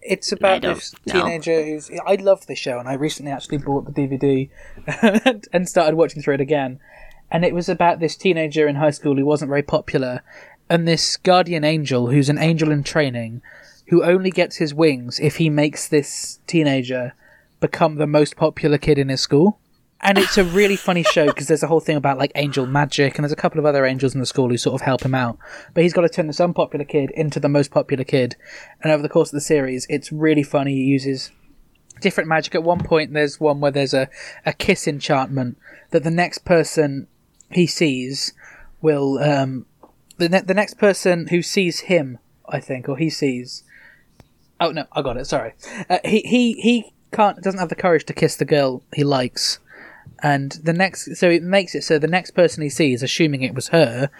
It's 0.00 0.30
about 0.30 0.62
this 0.62 0.94
know. 1.06 1.14
teenager 1.14 1.62
who's. 1.64 1.90
I 2.06 2.14
love 2.14 2.46
this 2.46 2.58
show, 2.58 2.78
and 2.78 2.88
I 2.88 2.94
recently 2.94 3.32
actually 3.32 3.58
bought 3.58 3.92
the 3.92 3.92
DVD 3.92 4.48
and 5.52 5.68
started 5.68 5.96
watching 5.96 6.22
through 6.22 6.34
it 6.34 6.40
again. 6.40 6.78
And 7.30 7.44
it 7.44 7.54
was 7.54 7.68
about 7.68 8.00
this 8.00 8.16
teenager 8.16 8.66
in 8.66 8.76
high 8.76 8.90
school 8.90 9.16
who 9.16 9.26
wasn't 9.26 9.50
very 9.50 9.62
popular, 9.62 10.22
and 10.70 10.86
this 10.86 11.16
guardian 11.16 11.64
angel 11.64 12.08
who's 12.08 12.28
an 12.28 12.38
angel 12.38 12.70
in 12.70 12.82
training, 12.82 13.42
who 13.88 14.02
only 14.02 14.30
gets 14.30 14.56
his 14.56 14.74
wings 14.74 15.18
if 15.20 15.36
he 15.36 15.50
makes 15.50 15.88
this 15.88 16.40
teenager 16.46 17.14
become 17.60 17.96
the 17.96 18.06
most 18.06 18.36
popular 18.36 18.78
kid 18.78 18.98
in 18.98 19.08
his 19.08 19.20
school. 19.20 19.58
And 20.00 20.16
it's 20.16 20.38
a 20.38 20.44
really 20.44 20.76
funny 20.76 21.02
show 21.02 21.26
because 21.28 21.48
there's 21.48 21.62
a 21.62 21.66
whole 21.66 21.80
thing 21.80 21.96
about 21.96 22.18
like 22.18 22.32
angel 22.34 22.66
magic, 22.66 23.16
and 23.16 23.24
there's 23.24 23.32
a 23.32 23.36
couple 23.36 23.58
of 23.58 23.66
other 23.66 23.84
angels 23.84 24.14
in 24.14 24.20
the 24.20 24.26
school 24.26 24.48
who 24.48 24.56
sort 24.56 24.74
of 24.74 24.82
help 24.82 25.02
him 25.02 25.14
out. 25.14 25.38
But 25.74 25.82
he's 25.82 25.92
got 25.92 26.02
to 26.02 26.08
turn 26.08 26.28
this 26.28 26.40
unpopular 26.40 26.84
kid 26.84 27.10
into 27.12 27.40
the 27.40 27.48
most 27.48 27.70
popular 27.70 28.04
kid. 28.04 28.36
And 28.82 28.92
over 28.92 29.02
the 29.02 29.08
course 29.08 29.30
of 29.30 29.36
the 29.36 29.40
series, 29.40 29.86
it's 29.88 30.12
really 30.12 30.42
funny. 30.42 30.74
He 30.74 30.84
uses 30.84 31.30
different 32.00 32.28
magic. 32.28 32.54
At 32.54 32.62
one 32.62 32.80
point, 32.80 33.12
there's 33.12 33.40
one 33.40 33.60
where 33.60 33.72
there's 33.72 33.94
a, 33.94 34.08
a 34.46 34.52
kiss 34.52 34.86
enchantment 34.86 35.58
that 35.90 36.04
the 36.04 36.10
next 36.10 36.44
person 36.44 37.08
he 37.50 37.66
sees 37.66 38.32
will 38.80 39.18
um 39.18 39.66
the 40.18 40.28
ne- 40.28 40.40
the 40.42 40.54
next 40.54 40.74
person 40.74 41.28
who 41.28 41.42
sees 41.42 41.80
him, 41.80 42.18
I 42.48 42.60
think, 42.60 42.88
or 42.88 42.96
he 42.96 43.10
sees. 43.10 43.62
Oh 44.60 44.70
no, 44.72 44.86
I 44.92 45.02
got 45.02 45.16
it. 45.16 45.26
Sorry, 45.26 45.54
uh, 45.88 45.98
he 46.04 46.20
he 46.20 46.52
he 46.54 46.92
can't 47.12 47.40
doesn't 47.42 47.60
have 47.60 47.68
the 47.68 47.74
courage 47.74 48.04
to 48.06 48.12
kiss 48.12 48.36
the 48.36 48.44
girl 48.44 48.82
he 48.94 49.04
likes, 49.04 49.60
and 50.22 50.52
the 50.62 50.72
next 50.72 51.16
so 51.16 51.30
it 51.30 51.42
makes 51.42 51.74
it 51.74 51.82
so 51.82 51.98
the 51.98 52.08
next 52.08 52.32
person 52.32 52.62
he 52.62 52.68
sees, 52.68 53.02
assuming 53.02 53.42
it 53.42 53.54
was 53.54 53.68
her, 53.68 54.10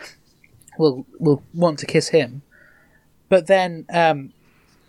will 0.78 1.06
will 1.18 1.42
want 1.52 1.78
to 1.80 1.86
kiss 1.86 2.08
him, 2.08 2.42
but 3.28 3.46
then 3.46 3.84
um, 3.92 4.32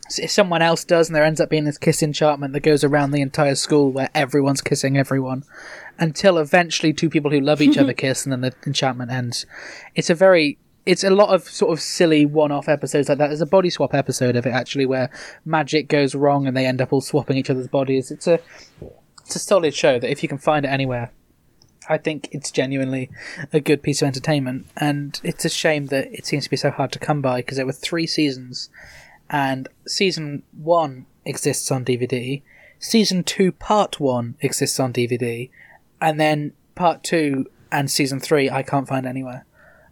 s- 0.10 0.32
someone 0.32 0.62
else 0.62 0.84
does, 0.84 1.08
and 1.10 1.16
there 1.16 1.24
ends 1.24 1.40
up 1.40 1.50
being 1.50 1.64
this 1.66 1.78
kiss 1.78 2.04
enchantment 2.04 2.54
that 2.54 2.60
goes 2.62 2.84
around 2.84 3.12
the 3.12 3.22
entire 3.22 3.56
school 3.56 3.92
where 3.92 4.10
everyone's 4.14 4.62
kissing 4.62 4.98
everyone, 4.98 5.44
until 5.98 6.38
eventually 6.38 6.94
two 6.94 7.10
people 7.10 7.32
who 7.32 7.40
love 7.40 7.62
each 7.62 7.78
other 7.78 7.94
kiss, 8.06 8.26
and 8.26 8.32
then 8.34 8.42
the 8.42 8.54
enchantment 8.66 9.12
ends. 9.12 9.46
It's 9.96 10.10
a 10.10 10.16
very 10.16 10.58
it's 10.86 11.04
a 11.04 11.10
lot 11.10 11.30
of 11.30 11.44
sort 11.44 11.72
of 11.72 11.80
silly 11.80 12.26
one-off 12.26 12.68
episodes 12.68 13.10
like 13.10 13.20
that. 13.20 13.28
There's 13.28 13.42
a 13.42 13.46
body 13.46 13.70
swap 13.70 13.94
episode 13.94 14.36
of 14.36 14.48
it 14.48 14.52
actually 14.52 14.88
where 14.88 15.12
magic 15.46 15.88
goes 15.88 16.16
wrong 16.16 16.48
and 16.48 16.58
they 16.58 16.66
end 16.66 16.82
up 16.82 16.92
all 16.92 17.02
swapping 17.02 17.38
each 17.38 17.50
other's 17.50 17.68
bodies. 17.68 18.10
It's 18.10 18.26
a 18.26 18.40
it's 19.24 19.36
a 19.36 19.40
solid 19.40 19.76
show 19.76 20.00
that 20.00 20.10
if 20.10 20.24
you 20.24 20.30
can 20.30 20.40
find 20.40 20.66
it 20.66 20.70
anywhere, 20.70 21.12
I 21.88 21.98
think 22.00 22.30
it's 22.32 22.50
genuinely 22.50 23.12
a 23.54 23.60
good 23.60 23.84
piece 23.84 24.02
of 24.02 24.08
entertainment. 24.08 24.66
And 24.78 25.20
it's 25.24 25.46
a 25.46 25.50
shame 25.50 25.88
that 25.88 26.08
it 26.12 26.26
seems 26.26 26.46
to 26.46 26.50
be 26.50 26.58
so 26.58 26.72
hard 26.72 26.92
to 26.94 27.00
come 27.00 27.22
by 27.22 27.42
because 27.42 27.58
there 27.58 27.68
were 27.68 27.72
three 27.72 28.08
seasons, 28.08 28.70
and 29.30 29.68
season 29.88 30.44
one 30.52 31.06
exists 31.26 31.72
on 31.72 31.86
DVD, 31.86 32.42
season 32.80 33.24
two 33.24 33.52
part 33.52 34.00
one 34.00 34.36
exists 34.42 34.80
on 34.80 34.94
DVD, 34.94 35.50
and 36.02 36.20
then 36.20 36.54
part 36.76 37.04
two 37.04 37.46
and 37.72 37.90
season 37.92 38.20
three 38.20 38.50
I 38.50 38.64
can't 38.64 38.88
find 38.88 39.06
anywhere. 39.06 39.46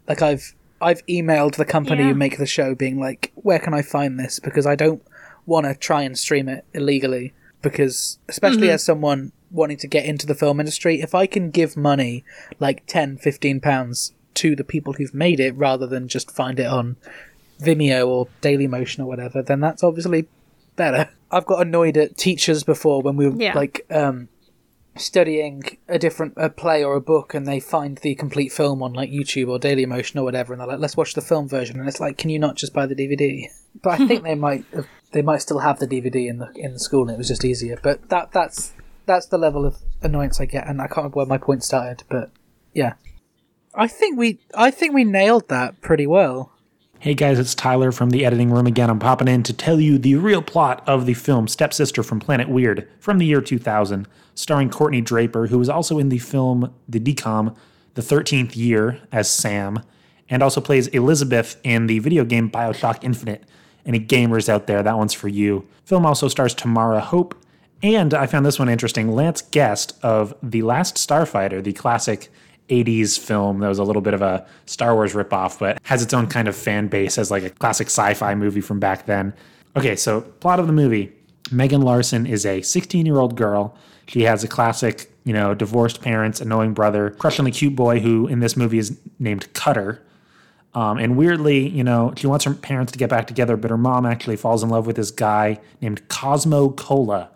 Like 0.08 0.22
I've 0.22 0.54
I've 0.80 1.04
emailed 1.06 1.56
the 1.56 1.64
company 1.64 2.02
Yeah. 2.02 2.08
who 2.10 2.14
make 2.14 2.38
the 2.38 2.46
show, 2.46 2.74
being 2.74 2.98
like, 2.98 3.32
"Where 3.34 3.58
can 3.58 3.74
I 3.74 3.82
find 3.82 4.18
this?" 4.18 4.38
Because 4.38 4.66
I 4.66 4.76
don't 4.76 5.02
want 5.46 5.66
to 5.66 5.74
try 5.74 6.02
and 6.02 6.16
stream 6.18 6.48
it 6.48 6.64
illegally. 6.72 7.34
Because 7.60 8.18
especially 8.28 8.68
mm-hmm. 8.68 8.74
as 8.74 8.84
someone 8.84 9.32
wanting 9.50 9.78
to 9.78 9.88
get 9.88 10.04
into 10.04 10.26
the 10.26 10.34
film 10.36 10.60
industry, 10.60 11.00
if 11.00 11.12
I 11.14 11.26
can 11.26 11.50
give 11.50 11.76
money 11.76 12.24
like 12.60 12.86
10, 12.86 13.16
15 13.18 13.60
pounds 13.60 14.12
to 14.34 14.54
the 14.54 14.62
people 14.62 14.92
who've 14.92 15.14
made 15.14 15.40
it 15.40 15.56
rather 15.56 15.86
than 15.86 16.06
just 16.06 16.30
find 16.30 16.60
it 16.60 16.66
on 16.66 16.96
Vimeo 17.62 18.06
or 18.06 18.28
Dailymotion 18.42 19.00
or 19.00 19.06
whatever, 19.06 19.42
then 19.42 19.60
that's 19.60 19.82
obviously 19.82 20.28
better. 20.76 21.10
I've 21.30 21.46
got 21.46 21.60
annoyed 21.66 21.96
at 21.96 22.16
teachers 22.16 22.62
before 22.64 23.02
when 23.02 23.16
we 23.16 23.28
were 23.28 23.36
Yeah. 23.36 23.54
like 23.54 23.84
um, 23.90 24.28
studying 24.96 25.62
a 25.88 25.98
different 25.98 26.34
a 26.36 26.48
play 26.50 26.82
or 26.82 26.94
a 26.96 27.00
book 27.00 27.34
and 27.34 27.46
they 27.46 27.60
find 27.60 27.98
the 27.98 28.14
complete 28.14 28.50
film 28.52 28.82
on 28.82 28.92
like 28.92 29.10
YouTube 29.10 29.48
or 29.48 29.58
Dailymotion 29.58 30.16
or 30.16 30.24
whatever 30.24 30.52
and 30.52 30.60
they're 30.60 30.66
like 30.68 30.78
let's 30.80 30.96
watch 30.96 31.14
the 31.14 31.20
film 31.20 31.48
version. 31.48 31.78
And 31.78 31.88
it's 31.88 32.00
like 32.00 32.16
can 32.18 32.30
you 32.30 32.38
not 32.38 32.56
just 32.56 32.72
buy 32.72 32.86
the 32.86 32.94
DVD 32.96 33.44
but 33.82 34.00
I 34.00 34.06
think 34.06 34.22
they 34.24 34.34
might 34.34 34.64
have, 34.74 34.86
they 35.12 35.22
might 35.22 35.42
still 35.42 35.60
have 35.60 35.78
the 35.78 35.86
DVD 35.86 36.28
in 36.28 36.38
the 36.38 36.50
in 36.54 36.72
the 36.72 36.78
school 36.80 37.02
and 37.02 37.10
it 37.12 37.18
was 37.18 37.28
just 37.28 37.44
easier. 37.44 37.78
But 37.82 38.08
that 38.08 38.32
that's 38.32 38.72
that's 39.06 39.26
the 39.26 39.38
level 39.38 39.64
of 39.64 39.76
annoyance 40.02 40.40
I 40.40 40.46
get 40.46 40.66
and 40.66 40.80
I 40.80 40.86
can't 40.86 40.98
remember 40.98 41.16
where 41.18 41.26
my 41.26 41.38
point 41.38 41.62
started 41.64 42.02
but 42.08 42.30
yeah. 42.74 42.94
I 43.74 43.86
think 43.86 44.18
we 44.18 44.40
I 44.54 44.70
think 44.70 44.94
we 44.94 45.04
nailed 45.04 45.48
that 45.48 45.80
pretty 45.80 46.06
well 46.06 46.52
Hey 47.00 47.14
guys, 47.14 47.38
it's 47.38 47.54
Tyler 47.54 47.92
from 47.92 48.10
the 48.10 48.24
editing 48.26 48.50
room 48.50 48.66
again. 48.66 48.90
I'm 48.90 48.98
popping 48.98 49.28
in 49.28 49.44
to 49.44 49.52
tell 49.52 49.78
you 49.78 49.98
the 49.98 50.16
real 50.16 50.42
plot 50.42 50.82
of 50.84 51.06
the 51.06 51.14
film 51.14 51.46
Stepsister 51.46 52.02
from 52.02 52.18
Planet 52.18 52.48
Weird 52.48 52.88
from 52.98 53.18
the 53.18 53.24
year 53.24 53.40
2000, 53.40 54.08
starring 54.34 54.68
Courtnee 54.68 55.00
Draper, 55.00 55.46
who 55.46 55.60
was 55.60 55.68
also 55.68 56.00
in 56.00 56.08
the 56.08 56.18
film 56.18 56.74
The 56.88 56.98
DCOM, 56.98 57.54
The 57.94 58.02
13th 58.02 58.56
Year 58.56 59.00
as 59.12 59.30
Sam, 59.30 59.80
and 60.28 60.42
also 60.42 60.60
plays 60.60 60.88
Elizabeth 60.88 61.56
in 61.62 61.86
the 61.86 62.00
video 62.00 62.24
game 62.24 62.50
Bioshock 62.50 62.98
Infinite. 63.04 63.44
Any 63.86 64.00
gamers 64.00 64.48
out 64.48 64.66
there, 64.66 64.82
that 64.82 64.98
one's 64.98 65.14
for 65.14 65.28
you. 65.28 65.68
Film 65.84 66.04
also 66.04 66.26
stars 66.26 66.52
Tamara 66.52 67.00
Hope, 67.00 67.36
and 67.80 68.12
I 68.12 68.26
found 68.26 68.44
this 68.44 68.58
one 68.58 68.68
interesting. 68.68 69.12
Lance 69.12 69.42
Guest 69.42 69.96
of 70.02 70.34
The 70.42 70.62
Last 70.62 70.96
Starfighter, 70.96 71.62
the 71.62 71.74
classic 71.74 72.28
80s 72.68 73.18
film 73.18 73.60
that 73.60 73.68
was 73.68 73.78
a 73.78 73.84
little 73.84 74.02
bit 74.02 74.14
of 74.14 74.22
a 74.22 74.46
Star 74.66 74.94
Wars 74.94 75.14
ripoff, 75.14 75.58
but 75.58 75.78
has 75.84 76.02
its 76.02 76.12
own 76.14 76.26
kind 76.26 76.48
of 76.48 76.56
fan 76.56 76.88
base 76.88 77.18
as 77.18 77.30
like 77.30 77.42
a 77.42 77.50
classic 77.50 77.88
sci 77.88 78.14
fi 78.14 78.34
movie 78.34 78.60
from 78.60 78.78
back 78.78 79.06
then. 79.06 79.32
Okay, 79.76 79.96
so 79.96 80.20
plot 80.20 80.60
of 80.60 80.66
the 80.66 80.72
movie 80.72 81.12
Megan 81.50 81.82
Larson 81.82 82.26
is 82.26 82.44
a 82.44 82.62
16 82.62 83.06
year 83.06 83.18
old 83.18 83.36
girl. 83.36 83.76
She 84.06 84.22
has 84.22 84.42
a 84.42 84.48
classic, 84.48 85.10
you 85.24 85.32
know, 85.32 85.54
divorced 85.54 86.00
parents, 86.00 86.40
annoying 86.40 86.74
brother, 86.74 87.10
crush 87.10 87.38
on 87.38 87.44
the 87.44 87.50
cute 87.50 87.76
boy 87.76 88.00
who 88.00 88.26
in 88.26 88.40
this 88.40 88.56
movie 88.56 88.78
is 88.78 88.98
named 89.18 89.52
Cutter. 89.52 90.02
Um, 90.74 90.98
and 90.98 91.16
weirdly, 91.16 91.68
you 91.68 91.82
know, 91.82 92.12
she 92.16 92.26
wants 92.26 92.44
her 92.44 92.54
parents 92.54 92.92
to 92.92 92.98
get 92.98 93.10
back 93.10 93.26
together, 93.26 93.56
but 93.56 93.70
her 93.70 93.78
mom 93.78 94.06
actually 94.06 94.36
falls 94.36 94.62
in 94.62 94.68
love 94.68 94.86
with 94.86 94.96
this 94.96 95.10
guy 95.10 95.60
named 95.80 96.06
Cosmo 96.08 96.70
Cola, 96.70 97.30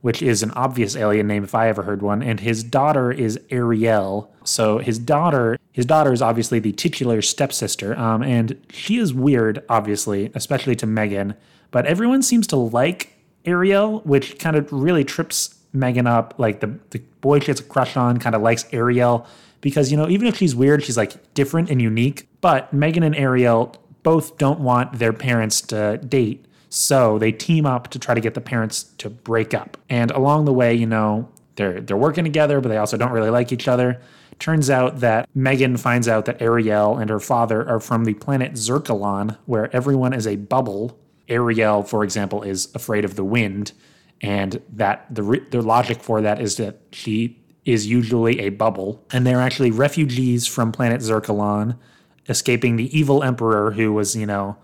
which 0.00 0.22
is 0.22 0.42
an 0.42 0.50
obvious 0.52 0.96
alien 0.96 1.26
name 1.26 1.44
if 1.44 1.54
I 1.54 1.68
ever 1.68 1.82
heard 1.82 2.02
one. 2.02 2.22
And 2.22 2.40
his 2.40 2.62
daughter 2.62 3.10
is 3.10 3.38
Ariel. 3.50 4.32
So 4.44 4.78
his 4.78 4.98
daughter, 4.98 5.58
his 5.72 5.86
daughter 5.86 6.12
is 6.12 6.22
obviously 6.22 6.58
the 6.58 6.72
titular 6.72 7.20
stepsister, 7.22 7.98
um, 7.98 8.22
and 8.22 8.60
she 8.70 8.98
is 8.98 9.12
weird, 9.12 9.64
obviously, 9.68 10.30
especially 10.34 10.76
to 10.76 10.86
Megan. 10.86 11.34
But 11.70 11.86
everyone 11.86 12.22
seems 12.22 12.46
to 12.48 12.56
like 12.56 13.14
Ariel, 13.44 14.00
which 14.00 14.38
kind 14.38 14.56
of 14.56 14.72
really 14.72 15.04
trips 15.04 15.54
Megan 15.72 16.06
up. 16.06 16.34
Like 16.38 16.60
the 16.60 16.78
the 16.90 17.00
boy 17.20 17.40
she 17.40 17.46
has 17.46 17.60
a 17.60 17.64
crush 17.64 17.96
on 17.96 18.18
kind 18.18 18.34
of 18.34 18.42
likes 18.42 18.64
Ariel 18.72 19.26
because 19.60 19.90
you 19.90 19.96
know 19.96 20.08
even 20.08 20.26
if 20.26 20.36
she's 20.36 20.54
weird, 20.54 20.84
she's 20.84 20.96
like 20.96 21.34
different 21.34 21.70
and 21.70 21.80
unique. 21.80 22.28
But 22.40 22.72
Megan 22.72 23.02
and 23.02 23.16
Ariel 23.16 23.74
both 24.02 24.38
don't 24.38 24.60
want 24.60 24.98
their 24.98 25.12
parents 25.12 25.60
to 25.60 25.98
date, 25.98 26.46
so 26.68 27.18
they 27.18 27.32
team 27.32 27.66
up 27.66 27.88
to 27.88 27.98
try 27.98 28.14
to 28.14 28.20
get 28.20 28.34
the 28.34 28.40
parents 28.40 28.84
to 28.98 29.08
break 29.08 29.54
up. 29.54 29.76
And 29.88 30.10
along 30.10 30.44
the 30.44 30.52
way, 30.52 30.74
you 30.74 30.86
know, 30.86 31.28
they're 31.56 31.80
they're 31.80 31.96
working 31.96 32.24
together, 32.24 32.60
but 32.60 32.68
they 32.68 32.76
also 32.76 32.96
don't 32.96 33.12
really 33.12 33.30
like 33.30 33.52
each 33.52 33.68
other. 33.68 34.00
Turns 34.38 34.70
out 34.70 35.00
that 35.00 35.28
Megan 35.34 35.76
finds 35.76 36.06
out 36.06 36.26
that 36.26 36.40
Ariel 36.40 36.96
and 36.96 37.10
her 37.10 37.18
father 37.18 37.68
are 37.68 37.80
from 37.80 38.04
the 38.04 38.14
planet 38.14 38.52
Zircalon, 38.52 39.36
where 39.46 39.74
everyone 39.74 40.12
is 40.12 40.26
a 40.26 40.36
bubble. 40.36 40.98
Ariel, 41.28 41.82
for 41.82 42.04
example, 42.04 42.42
is 42.42 42.72
afraid 42.74 43.04
of 43.04 43.16
the 43.16 43.24
wind, 43.24 43.72
and 44.20 44.62
that 44.72 45.06
the 45.12 45.44
the 45.50 45.62
logic 45.62 46.02
for 46.02 46.20
that 46.22 46.40
is 46.40 46.56
that 46.56 46.80
she 46.92 47.38
is 47.64 47.86
usually 47.86 48.40
a 48.40 48.50
bubble, 48.50 49.04
and 49.12 49.26
they're 49.26 49.40
actually 49.40 49.70
refugees 49.70 50.46
from 50.46 50.72
planet 50.72 51.02
Zircalon, 51.02 51.76
escaping 52.28 52.76
the 52.76 52.96
evil 52.96 53.22
emperor 53.22 53.72
who 53.72 53.92
was, 53.92 54.14
you 54.14 54.24
know, 54.24 54.56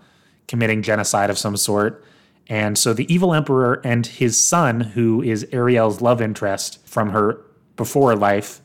committing 0.47 0.81
genocide 0.81 1.29
of 1.29 1.37
some 1.37 1.57
sort. 1.57 2.03
And 2.47 2.77
so 2.77 2.93
the 2.93 3.11
evil 3.11 3.33
emperor 3.33 3.81
and 3.83 4.05
his 4.05 4.37
son, 4.37 4.79
who 4.81 5.21
is 5.21 5.47
Ariel's 5.51 6.01
love 6.01 6.21
interest 6.21 6.85
from 6.87 7.09
her 7.09 7.41
before 7.75 8.15
life, 8.15 8.61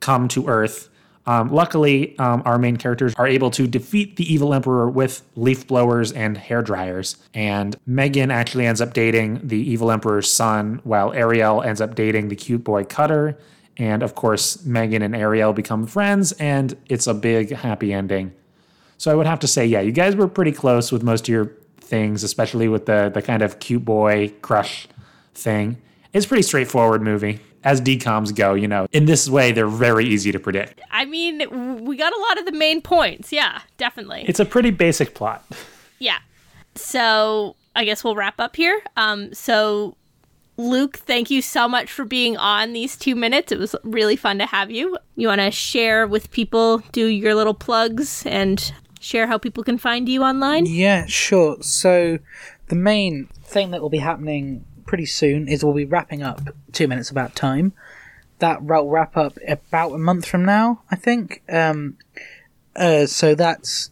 come 0.00 0.28
to 0.28 0.46
Earth. 0.46 0.88
Um, 1.26 1.50
luckily, 1.50 2.18
um, 2.18 2.42
our 2.44 2.58
main 2.58 2.76
characters 2.76 3.14
are 3.16 3.26
able 3.26 3.50
to 3.52 3.66
defeat 3.66 4.16
the 4.16 4.30
evil 4.30 4.52
emperor 4.52 4.90
with 4.90 5.22
leaf 5.36 5.66
blowers 5.66 6.12
and 6.12 6.36
hair 6.36 6.60
dryers. 6.60 7.16
And 7.32 7.76
Megan 7.86 8.30
actually 8.30 8.66
ends 8.66 8.80
up 8.80 8.92
dating 8.92 9.40
the 9.42 9.58
evil 9.58 9.90
emperor's 9.90 10.30
son, 10.30 10.80
while 10.84 11.12
Ariel 11.14 11.62
ends 11.62 11.80
up 11.80 11.94
dating 11.94 12.28
the 12.28 12.36
cute 12.36 12.62
boy 12.62 12.84
Cutter. 12.84 13.38
And 13.78 14.02
of 14.02 14.14
course, 14.14 14.64
Megan 14.64 15.02
and 15.02 15.16
Ariel 15.16 15.52
become 15.52 15.86
friends, 15.86 16.32
and 16.32 16.76
it's 16.88 17.06
a 17.06 17.14
big 17.14 17.50
happy 17.50 17.92
ending. 17.92 18.32
So 18.98 19.10
I 19.10 19.14
would 19.14 19.26
have 19.26 19.40
to 19.40 19.46
say, 19.46 19.66
yeah, 19.66 19.80
you 19.80 19.92
guys 19.92 20.16
were 20.16 20.28
pretty 20.28 20.52
close 20.52 20.90
with 20.92 21.02
most 21.02 21.28
of 21.28 21.32
your 21.32 21.52
things, 21.80 22.22
especially 22.22 22.68
with 22.68 22.86
the 22.86 23.10
the 23.12 23.20
kind 23.22 23.42
of 23.42 23.58
cute 23.60 23.84
boy 23.84 24.32
crush 24.42 24.88
thing. 25.34 25.76
It's 26.12 26.24
a 26.26 26.28
pretty 26.28 26.42
straightforward 26.42 27.02
movie. 27.02 27.40
as 27.64 27.80
DComs 27.80 28.34
go, 28.34 28.54
you 28.54 28.68
know, 28.68 28.86
in 28.92 29.06
this 29.06 29.28
way, 29.28 29.50
they're 29.50 29.66
very 29.66 30.04
easy 30.04 30.30
to 30.30 30.38
predict. 30.38 30.80
I 30.90 31.06
mean, 31.06 31.84
we 31.84 31.96
got 31.96 32.12
a 32.12 32.20
lot 32.28 32.38
of 32.38 32.44
the 32.44 32.52
main 32.52 32.82
points. 32.82 33.32
Yeah, 33.32 33.62
definitely. 33.78 34.24
It's 34.28 34.38
a 34.40 34.44
pretty 34.44 34.70
basic 34.70 35.14
plot. 35.14 35.44
Yeah. 35.98 36.18
So 36.74 37.56
I 37.74 37.84
guess 37.84 38.04
we'll 38.04 38.16
wrap 38.16 38.38
up 38.38 38.56
here. 38.56 38.82
Um, 38.96 39.32
so 39.32 39.96
Luke, 40.56 40.98
thank 40.98 41.30
you 41.30 41.40
so 41.42 41.66
much 41.66 41.90
for 41.90 42.04
being 42.04 42.36
on 42.36 42.74
these 42.74 42.96
two 42.96 43.16
minutes. 43.16 43.50
It 43.50 43.58
was 43.58 43.74
really 43.82 44.16
fun 44.16 44.38
to 44.38 44.46
have 44.46 44.70
you. 44.70 44.96
You 45.16 45.28
want 45.28 45.40
to 45.40 45.50
share 45.50 46.06
with 46.06 46.30
people, 46.30 46.78
do 46.92 47.06
your 47.06 47.34
little 47.34 47.54
plugs, 47.54 48.24
and 48.26 48.72
share 49.04 49.26
how 49.26 49.38
people 49.38 49.62
can 49.62 49.78
find 49.78 50.08
you 50.08 50.22
online? 50.22 50.66
Yeah, 50.66 51.06
sure. 51.06 51.62
So 51.62 52.18
the 52.68 52.76
main 52.76 53.26
thing 53.44 53.70
that 53.70 53.82
will 53.82 53.90
be 53.90 53.98
happening 53.98 54.64
pretty 54.86 55.06
soon 55.06 55.48
is 55.48 55.64
we'll 55.64 55.74
be 55.74 55.84
wrapping 55.84 56.22
up 56.22 56.40
two 56.72 56.88
minutes 56.88 57.10
about 57.10 57.34
time. 57.34 57.72
That 58.38 58.64
will 58.64 58.88
wrap 58.88 59.16
up 59.16 59.38
about 59.46 59.92
a 59.92 59.98
month 59.98 60.26
from 60.26 60.44
now, 60.44 60.82
I 60.90 60.96
think. 60.96 61.42
Um, 61.48 61.98
uh, 62.74 63.06
so 63.06 63.34
that's 63.34 63.90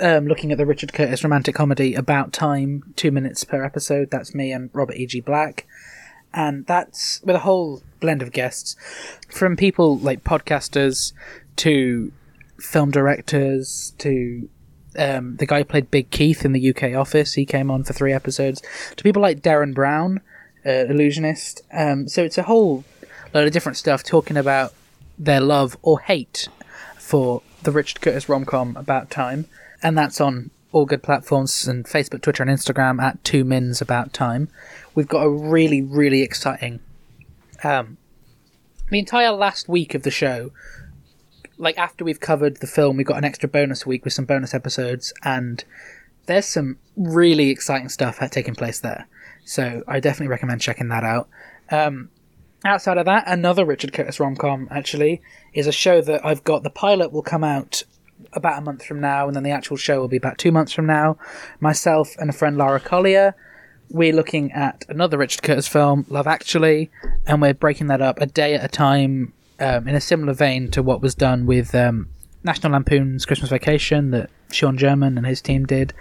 um, 0.00 0.26
looking 0.26 0.50
at 0.50 0.58
the 0.58 0.66
Richard 0.66 0.92
Curtis 0.92 1.22
romantic 1.22 1.54
comedy 1.54 1.94
About 1.94 2.32
Time, 2.32 2.92
two 2.96 3.10
minutes 3.10 3.44
per 3.44 3.62
episode. 3.62 4.10
That's 4.10 4.34
me 4.34 4.52
and 4.52 4.70
Robert 4.72 4.96
E.G. 4.96 5.20
Black. 5.20 5.66
And 6.32 6.66
that's 6.66 7.22
with 7.22 7.36
a 7.36 7.40
whole 7.40 7.82
blend 8.00 8.20
of 8.20 8.32
guests 8.32 8.74
from 9.30 9.56
people 9.56 9.98
like 9.98 10.24
podcasters 10.24 11.12
to 11.56 12.12
film 12.58 12.90
directors 12.90 13.94
to 13.98 14.48
um, 14.98 15.36
the 15.36 15.46
guy 15.46 15.58
who 15.58 15.64
played 15.64 15.90
Big 15.90 16.10
Keith 16.10 16.44
in 16.44 16.52
the 16.52 16.70
UK 16.70 16.94
office. 16.94 17.34
He 17.34 17.44
came 17.44 17.70
on 17.70 17.84
for 17.84 17.92
three 17.92 18.12
episodes. 18.12 18.62
To 18.96 19.02
people 19.02 19.22
like 19.22 19.40
Derren 19.40 19.74
Brown, 19.74 20.20
uh, 20.64 20.86
illusionist. 20.86 21.62
Um, 21.72 22.08
so 22.08 22.22
it's 22.22 22.38
a 22.38 22.44
whole 22.44 22.84
load 23.32 23.46
of 23.46 23.52
different 23.52 23.76
stuff 23.76 24.02
talking 24.02 24.36
about 24.36 24.72
their 25.18 25.40
love 25.40 25.76
or 25.82 26.00
hate 26.00 26.48
for 26.98 27.42
the 27.62 27.70
Richard 27.70 28.00
Curtis 28.00 28.28
rom 28.28 28.44
com 28.44 28.76
About 28.76 29.10
Time 29.10 29.46
and 29.84 29.96
that's 29.96 30.20
on 30.20 30.50
all 30.72 30.86
good 30.86 31.02
platforms 31.04 31.68
and 31.68 31.84
Facebook, 31.84 32.22
Twitter, 32.22 32.42
and 32.42 32.50
Instagram 32.50 33.00
at 33.00 33.22
Two 33.22 33.44
Mins 33.44 33.80
About 33.80 34.12
Time. 34.12 34.48
We've 34.94 35.06
got 35.06 35.22
a 35.22 35.30
really, 35.30 35.82
really 35.82 36.22
exciting. 36.22 36.80
Um, 37.62 37.98
the 38.90 38.98
entire 38.98 39.30
last 39.30 39.68
week 39.68 39.94
of 39.94 40.02
the 40.02 40.10
show, 40.10 40.50
like 41.58 41.78
after 41.78 42.04
we've 42.04 42.20
covered 42.20 42.58
the 42.58 42.66
film, 42.66 42.96
we've 42.96 43.06
got 43.06 43.18
an 43.18 43.24
extra 43.24 43.48
bonus 43.48 43.86
week 43.86 44.04
with 44.04 44.12
some 44.12 44.24
bonus 44.24 44.54
episodes, 44.54 45.12
and 45.22 45.64
there's 46.26 46.46
some 46.46 46.78
really 46.96 47.50
exciting 47.50 47.88
stuff 47.88 48.18
taking 48.30 48.54
place 48.54 48.80
there. 48.80 49.06
So 49.44 49.82
I 49.86 50.00
definitely 50.00 50.28
recommend 50.28 50.60
checking 50.60 50.88
that 50.88 51.04
out. 51.04 51.28
Um, 51.70 52.10
outside 52.64 52.98
of 52.98 53.04
that, 53.06 53.24
another 53.26 53.64
Richard 53.64 53.92
Curtis 53.92 54.18
rom 54.18 54.36
com 54.36 54.68
actually 54.70 55.20
is 55.52 55.66
a 55.66 55.72
show 55.72 56.00
that 56.00 56.24
I've 56.24 56.44
got. 56.44 56.62
The 56.62 56.70
pilot 56.70 57.12
will 57.12 57.22
come 57.22 57.44
out 57.44 57.82
about 58.32 58.58
a 58.58 58.62
month 58.62 58.84
from 58.84 59.00
now, 59.00 59.26
and 59.26 59.36
then 59.36 59.42
the 59.42 59.50
actual 59.50 59.76
show 59.76 60.00
will 60.00 60.08
be 60.08 60.16
about 60.16 60.38
two 60.38 60.52
months 60.52 60.72
from 60.72 60.86
now. 60.86 61.18
Myself 61.60 62.14
and 62.18 62.30
a 62.30 62.32
friend 62.32 62.56
Lara 62.56 62.80
Collier, 62.80 63.34
we're 63.90 64.14
looking 64.14 64.50
at 64.52 64.84
another 64.88 65.18
Richard 65.18 65.42
Curtis 65.42 65.68
film, 65.68 66.06
Love 66.08 66.26
Actually, 66.26 66.90
and 67.26 67.42
we're 67.42 67.54
breaking 67.54 67.88
that 67.88 68.00
up 68.00 68.20
a 68.20 68.26
day 68.26 68.54
at 68.54 68.64
a 68.64 68.68
time 68.68 69.32
um, 69.60 69.88
in 69.88 69.94
a 69.94 70.00
similar 70.00 70.34
vein 70.34 70.70
to 70.72 70.82
what 70.82 71.00
was 71.00 71.14
done 71.14 71.46
with 71.46 71.74
um, 71.74 72.08
National 72.42 72.72
Lampoon's 72.72 73.24
Christmas 73.26 73.50
Vacation 73.50 74.10
that 74.10 74.30
Sean 74.50 74.76
German 74.76 75.16
and 75.16 75.26
his 75.26 75.40
team 75.40 75.64
did. 75.64 75.92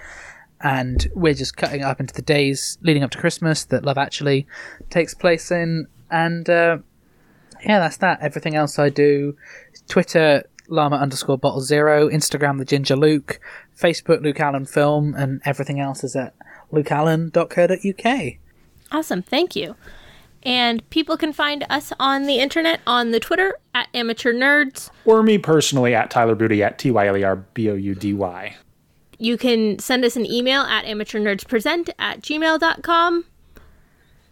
And 0.61 1.07
we're 1.13 1.33
just 1.33 1.57
cutting 1.57 1.83
up 1.83 1.99
into 1.99 2.13
the 2.13 2.21
days 2.21 2.77
leading 2.81 3.03
up 3.03 3.11
to 3.11 3.17
Christmas 3.17 3.65
that 3.65 3.83
Love 3.83 3.97
Actually 3.97 4.47
takes 4.89 5.13
place 5.13 5.51
in. 5.51 5.87
And 6.09 6.49
uh, 6.49 6.77
yeah, 7.65 7.79
that's 7.79 7.97
that. 7.97 8.19
Everything 8.21 8.55
else 8.55 8.79
I 8.79 8.89
do, 8.89 9.35
Twitter, 9.87 10.43
llama 10.67 10.95
underscore 10.97 11.37
bottle 11.37 11.61
zero, 11.61 12.09
Instagram 12.09 12.57
the 12.57 12.65
ginger 12.65 12.95
Luke, 12.95 13.39
Facebook 13.77 14.21
Luke 14.21 14.39
Allen 14.39 14.65
Film, 14.65 15.13
and 15.15 15.41
everything 15.45 15.79
else 15.79 16.03
is 16.03 16.15
at 16.15 16.33
lukeallen.co.uk. 16.71 18.33
Awesome, 18.91 19.21
thank 19.21 19.55
you. 19.55 19.75
And 20.43 20.87
people 20.89 21.17
can 21.17 21.33
find 21.33 21.65
us 21.69 21.93
on 21.99 22.23
the 22.23 22.39
internet 22.39 22.81
on 22.85 23.11
the 23.11 23.19
Twitter 23.19 23.55
at 23.73 23.87
Amateur 23.93 24.33
Nerds. 24.33 24.89
Or 25.05 25.23
me 25.23 25.37
personally 25.37 25.95
at 25.95 26.09
Tyler 26.11 26.35
Boudy 26.35 26.61
at 26.61 26.77
T 26.77 26.91
Y 26.91 27.07
L 27.07 27.17
E 27.17 27.23
R 27.23 27.37
B 27.37 27.69
O 27.69 27.75
U 27.75 27.95
D 27.95 28.13
Y. 28.13 28.55
You 29.19 29.37
can 29.37 29.79
send 29.79 30.03
us 30.03 30.15
an 30.15 30.25
email 30.25 30.61
at 30.63 30.85
amateurnerdspresent 30.85 31.89
at 31.97 32.21
gmail.com. 32.21 33.25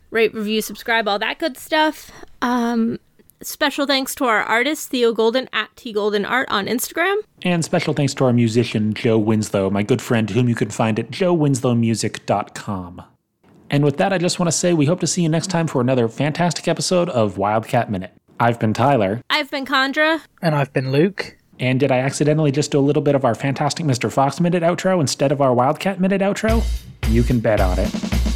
Rate, 0.09 0.33
review, 0.33 0.61
subscribe, 0.61 1.07
all 1.07 1.19
that 1.19 1.39
good 1.39 1.57
stuff. 1.57 2.11
Um, 2.41 2.99
Special 3.43 3.87
thanks 3.87 4.13
to 4.15 4.25
our 4.25 4.43
artist, 4.43 4.89
Theo 4.89 5.13
Golden 5.13 5.49
at 5.51 5.75
T 5.75 5.91
Golden 5.91 6.25
Art 6.25 6.47
on 6.51 6.67
Instagram. 6.67 7.17
And 7.41 7.65
special 7.65 7.95
thanks 7.95 8.13
to 8.15 8.25
our 8.25 8.33
musician, 8.33 8.93
Joe 8.93 9.17
Winslow, 9.17 9.71
my 9.71 9.81
good 9.81 10.01
friend, 10.01 10.29
whom 10.29 10.47
you 10.47 10.53
can 10.53 10.69
find 10.69 10.99
at 10.99 11.09
joewinslowmusic.com. 11.09 13.01
And 13.71 13.85
with 13.85 13.97
that, 13.97 14.11
I 14.11 14.17
just 14.17 14.37
want 14.37 14.47
to 14.47 14.51
say 14.51 14.73
we 14.73 14.85
hope 14.85 14.99
to 14.99 15.07
see 15.07 15.23
you 15.23 15.29
next 15.29 15.47
time 15.47 15.65
for 15.65 15.79
another 15.79 16.09
fantastic 16.09 16.67
episode 16.67 17.09
of 17.09 17.37
Wildcat 17.37 17.89
Minute. 17.89 18.11
I've 18.37 18.59
been 18.59 18.73
Tyler. 18.73 19.21
I've 19.29 19.49
been 19.49 19.65
Chandra. 19.65 20.21
And 20.41 20.53
I've 20.53 20.73
been 20.73 20.91
Luke. 20.91 21.37
And 21.57 21.79
did 21.79 21.89
I 21.89 21.99
accidentally 21.99 22.51
just 22.51 22.71
do 22.71 22.79
a 22.79 22.81
little 22.81 23.01
bit 23.01 23.15
of 23.15 23.23
our 23.23 23.33
Fantastic 23.33 23.85
Mr. 23.85 24.11
Fox 24.11 24.41
Minute 24.41 24.61
outro 24.61 24.99
instead 24.99 25.31
of 25.31 25.41
our 25.41 25.53
Wildcat 25.53 26.01
Minute 26.01 26.21
outro? 26.21 26.61
You 27.07 27.23
can 27.23 27.39
bet 27.39 27.61
on 27.61 27.79
it. 27.79 28.30